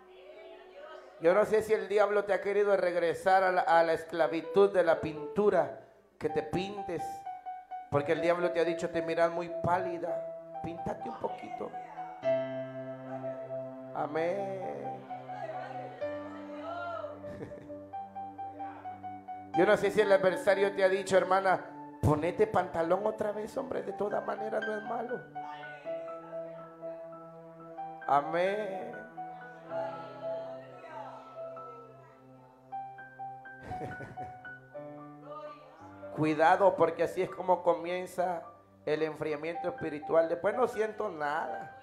Yo 1.21 1.33
no 1.33 1.45
sé 1.45 1.61
si 1.61 1.73
el 1.73 1.87
diablo 1.87 2.25
te 2.25 2.33
ha 2.33 2.41
querido 2.41 2.75
regresar 2.75 3.43
a 3.43 3.83
la, 3.83 3.93
esclavitud 3.93 4.73
de 4.73 4.83
la 4.83 4.99
pintura, 4.99 5.79
que 6.19 6.29
te 6.29 6.43
pintes, 6.43 7.01
porque 7.89 8.11
el 8.11 8.21
diablo 8.21 8.51
te 8.51 8.59
ha 8.59 8.65
dicho, 8.65 8.89
te 8.89 9.01
miras 9.01 9.31
muy 9.31 9.49
pálida, 9.63 10.59
píntate 10.63 11.09
un 11.09 11.19
poquito. 11.19 11.71
Amén. 13.95 14.99
Yo 19.57 19.65
no 19.65 19.77
sé 19.77 19.91
si 19.91 20.01
el 20.01 20.11
adversario 20.11 20.73
te 20.73 20.83
ha 20.83 20.89
dicho, 20.89 21.15
hermana, 21.17 21.61
ponete 22.01 22.45
pantalón 22.45 23.07
otra 23.07 23.31
vez, 23.31 23.55
hombre, 23.57 23.83
de 23.83 23.93
todas 23.93 24.25
maneras 24.25 24.67
no 24.67 24.77
es 24.77 24.83
malo. 24.83 25.21
Amén. 28.05 29.04
Cuidado 36.15 36.75
porque 36.75 37.03
así 37.03 37.21
es 37.21 37.29
como 37.29 37.61
comienza 37.61 38.43
el 38.85 39.03
enfriamiento 39.03 39.67
espiritual. 39.69 40.29
Después 40.29 40.55
no 40.55 40.67
siento 40.67 41.09
nada. 41.09 41.81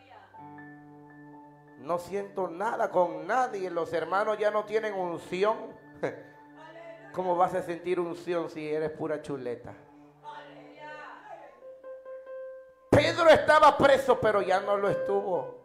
No 1.79 1.99
siento 1.99 2.49
nada 2.49 2.91
con 2.91 3.27
nadie. 3.27 3.71
Los 3.71 3.93
hermanos 3.93 4.39
ya 4.39 4.51
no 4.51 4.65
tienen 4.65 4.95
unción. 4.95 5.57
¿Cómo 7.13 7.37
vas 7.37 7.55
a 7.55 7.63
sentir 7.63 8.01
unción 8.01 8.49
si 8.49 8.73
eres 8.73 8.91
pura 8.91 9.21
chuleta? 9.21 9.75
Pedro 12.89 13.29
estaba 13.29 13.77
preso, 13.77 14.19
pero 14.21 14.41
ya 14.41 14.61
no 14.61 14.77
lo 14.77 14.89
estuvo. 14.89 15.63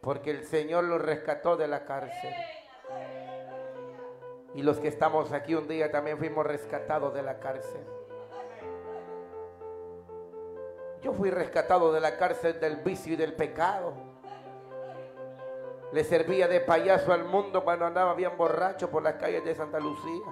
Porque 0.00 0.30
el 0.30 0.44
Señor 0.44 0.84
lo 0.84 0.98
rescató 0.98 1.56
de 1.56 1.68
la 1.68 1.84
cárcel. 1.84 2.32
Y 4.58 4.62
los 4.64 4.80
que 4.80 4.88
estamos 4.88 5.30
aquí 5.30 5.54
un 5.54 5.68
día 5.68 5.88
también 5.92 6.18
fuimos 6.18 6.44
rescatados 6.44 7.14
de 7.14 7.22
la 7.22 7.38
cárcel. 7.38 7.80
Yo 11.00 11.12
fui 11.12 11.30
rescatado 11.30 11.92
de 11.92 12.00
la 12.00 12.16
cárcel 12.16 12.58
del 12.58 12.78
vicio 12.78 13.12
y 13.12 13.16
del 13.16 13.34
pecado. 13.34 13.92
Le 15.92 16.02
servía 16.02 16.48
de 16.48 16.58
payaso 16.58 17.12
al 17.12 17.24
mundo 17.24 17.62
cuando 17.62 17.86
andaba 17.86 18.14
bien 18.14 18.36
borracho 18.36 18.90
por 18.90 19.04
las 19.04 19.14
calles 19.14 19.44
de 19.44 19.54
Santa 19.54 19.78
Lucía. 19.78 20.26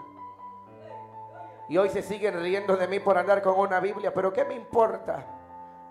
Y 1.69 1.77
hoy 1.77 1.89
se 1.91 2.03
siguen 2.03 2.43
riendo 2.43 2.77
de 2.77 2.89
mí 2.89 2.99
por 2.99 3.17
andar 3.17 3.41
con 3.43 3.57
una 3.57 3.79
Biblia, 3.79 4.13
pero 4.13 4.33
¿qué 4.33 4.45
me 4.45 4.55
importa? 4.55 5.25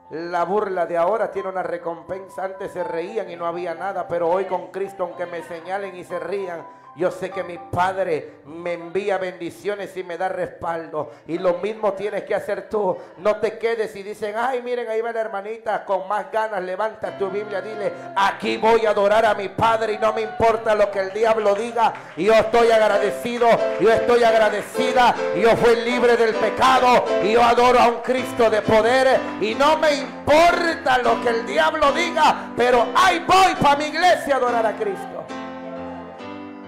La 0.10 0.44
burla 0.44 0.86
de 0.86 0.98
ahora 0.98 1.32
tiene 1.32 1.48
una 1.48 1.64
recompensa. 1.64 2.44
Antes 2.44 2.74
se 2.74 2.84
reían 2.84 3.30
y 3.30 3.38
no 3.38 3.46
había 3.46 3.76
nada, 3.76 4.10
pero 4.10 4.30
hoy 4.30 4.44
con 4.44 4.72
Cristo, 4.72 5.04
aunque 5.04 5.26
me 5.26 5.42
señalen 5.44 5.96
y 5.96 6.04
se 6.04 6.20
rían, 6.20 6.84
yo 6.96 7.12
sé 7.12 7.30
que 7.30 7.44
mi 7.44 7.58
Padre 7.58 8.36
me 8.46 8.74
envía 8.74 9.18
bendiciones 9.18 9.96
y 9.98 10.04
me 10.04 10.18
da 10.18 10.30
respaldo. 10.30 11.12
Y 11.28 11.38
lo 11.38 11.56
mismo 11.56 11.92
tienes 11.92 12.24
que 12.24 12.34
hacer 12.34 12.70
tú. 12.70 12.96
No 13.18 13.36
te 13.38 13.58
quedes 13.58 13.94
y 13.98 14.04
dicen, 14.04 14.36
ay, 14.38 14.62
miren, 14.62 14.88
ahí 14.88 15.02
va 15.02 15.12
la 15.12 15.20
hermanita. 15.20 15.84
Con 15.84 16.08
más 16.08 16.32
ganas 16.32 16.64
levanta 16.64 17.18
tu 17.18 17.30
Biblia. 17.30 17.62
Dile, 17.62 17.92
aquí 18.16 18.56
voy 18.56 18.86
a 18.86 18.92
adorar 18.92 19.26
a 19.26 19.34
mi 19.34 19.50
Padre 19.50 19.94
y 19.94 19.98
no 19.98 20.14
me 20.14 20.22
importa 20.22 20.74
lo 20.74 20.90
que 20.90 21.00
el 21.00 21.12
diablo 21.12 21.54
diga. 21.54 21.94
Yo 22.16 22.34
estoy 22.34 22.72
agradecido, 22.72 23.48
yo 23.82 23.92
estoy 23.92 24.24
agradecida. 24.24 25.16
Yo 25.36 25.50
fui 25.58 25.76
libre 25.82 26.16
del 26.16 26.34
pecado 26.36 27.04
y 27.24 27.34
yo 27.34 27.44
adoro 27.44 27.78
a 27.78 27.88
un 27.90 28.02
Cristo 28.02 28.50
de 28.50 28.62
poder. 28.62 29.20
Y 29.42 29.54
no 29.54 29.78
me 29.80 29.96
importa 29.96 31.00
lo 31.00 31.22
que 31.22 31.28
el 31.28 31.46
diablo 31.46 31.92
diga. 31.92 32.54
Pero 32.56 32.88
ahí 32.96 33.20
voy 33.28 33.54
para 33.62 33.76
mi 33.76 33.86
iglesia 33.88 34.36
a 34.36 34.38
adorar 34.38 34.66
a 34.66 34.78
Cristo. 34.78 35.15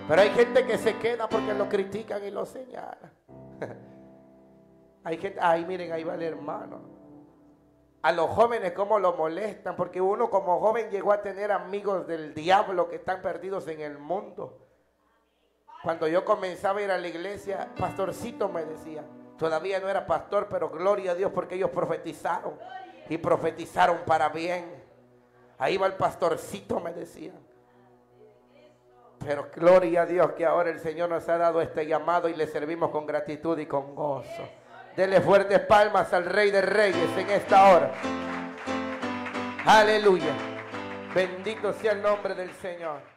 Pero 0.07 0.21
hay 0.21 0.29
gente 0.29 0.65
que 0.65 0.77
se 0.77 0.97
queda 0.97 1.27
porque 1.27 1.53
lo 1.53 1.67
critican 1.67 2.23
y 2.23 2.31
lo 2.31 2.45
señalan. 2.45 3.11
hay 5.03 5.17
gente, 5.17 5.39
ay, 5.41 5.65
miren, 5.65 5.91
ahí 5.91 6.03
va 6.03 6.15
el 6.15 6.23
hermano. 6.23 6.97
A 8.01 8.13
los 8.13 8.29
jóvenes 8.29 8.71
cómo 8.71 8.99
lo 8.99 9.13
molestan, 9.13 9.75
porque 9.75 9.99
uno 9.99 10.29
como 10.29 10.61
joven 10.61 10.89
llegó 10.89 11.11
a 11.11 11.21
tener 11.21 11.51
amigos 11.51 12.07
del 12.07 12.33
diablo 12.33 12.87
que 12.87 12.95
están 12.95 13.21
perdidos 13.21 13.67
en 13.67 13.81
el 13.81 13.97
mundo. 13.97 14.65
Cuando 15.83 16.07
yo 16.07 16.23
comenzaba 16.23 16.79
a 16.79 16.83
ir 16.83 16.91
a 16.91 16.97
la 16.97 17.07
iglesia, 17.07 17.69
pastorcito 17.77 18.47
me 18.47 18.63
decía, 18.63 19.03
todavía 19.37 19.79
no 19.81 19.89
era 19.89 20.07
pastor, 20.07 20.47
pero 20.49 20.69
gloria 20.69 21.11
a 21.11 21.15
Dios 21.15 21.31
porque 21.33 21.55
ellos 21.55 21.71
profetizaron 21.71 22.57
y 23.09 23.17
profetizaron 23.17 23.99
para 24.05 24.29
bien. 24.29 24.83
Ahí 25.57 25.75
va 25.75 25.87
el 25.87 25.93
pastorcito, 25.93 26.79
me 26.79 26.93
decían. 26.93 27.46
Pero 29.25 29.49
gloria 29.53 30.03
a 30.03 30.05
Dios 30.05 30.31
que 30.33 30.45
ahora 30.45 30.69
el 30.69 30.79
Señor 30.79 31.09
nos 31.09 31.27
ha 31.29 31.37
dado 31.37 31.61
este 31.61 31.85
llamado 31.85 32.29
y 32.29 32.35
le 32.35 32.47
servimos 32.47 32.91
con 32.91 33.05
gratitud 33.05 33.57
y 33.59 33.65
con 33.65 33.95
gozo. 33.95 34.49
Dele 34.95 35.21
fuertes 35.21 35.59
palmas 35.59 36.13
al 36.13 36.25
Rey 36.25 36.49
de 36.49 36.61
Reyes 36.61 37.17
en 37.17 37.29
esta 37.29 37.73
hora. 37.73 37.91
Aleluya. 39.65 40.33
Bendito 41.13 41.73
sea 41.73 41.91
el 41.91 42.01
nombre 42.01 42.35
del 42.35 42.51
Señor. 42.53 43.16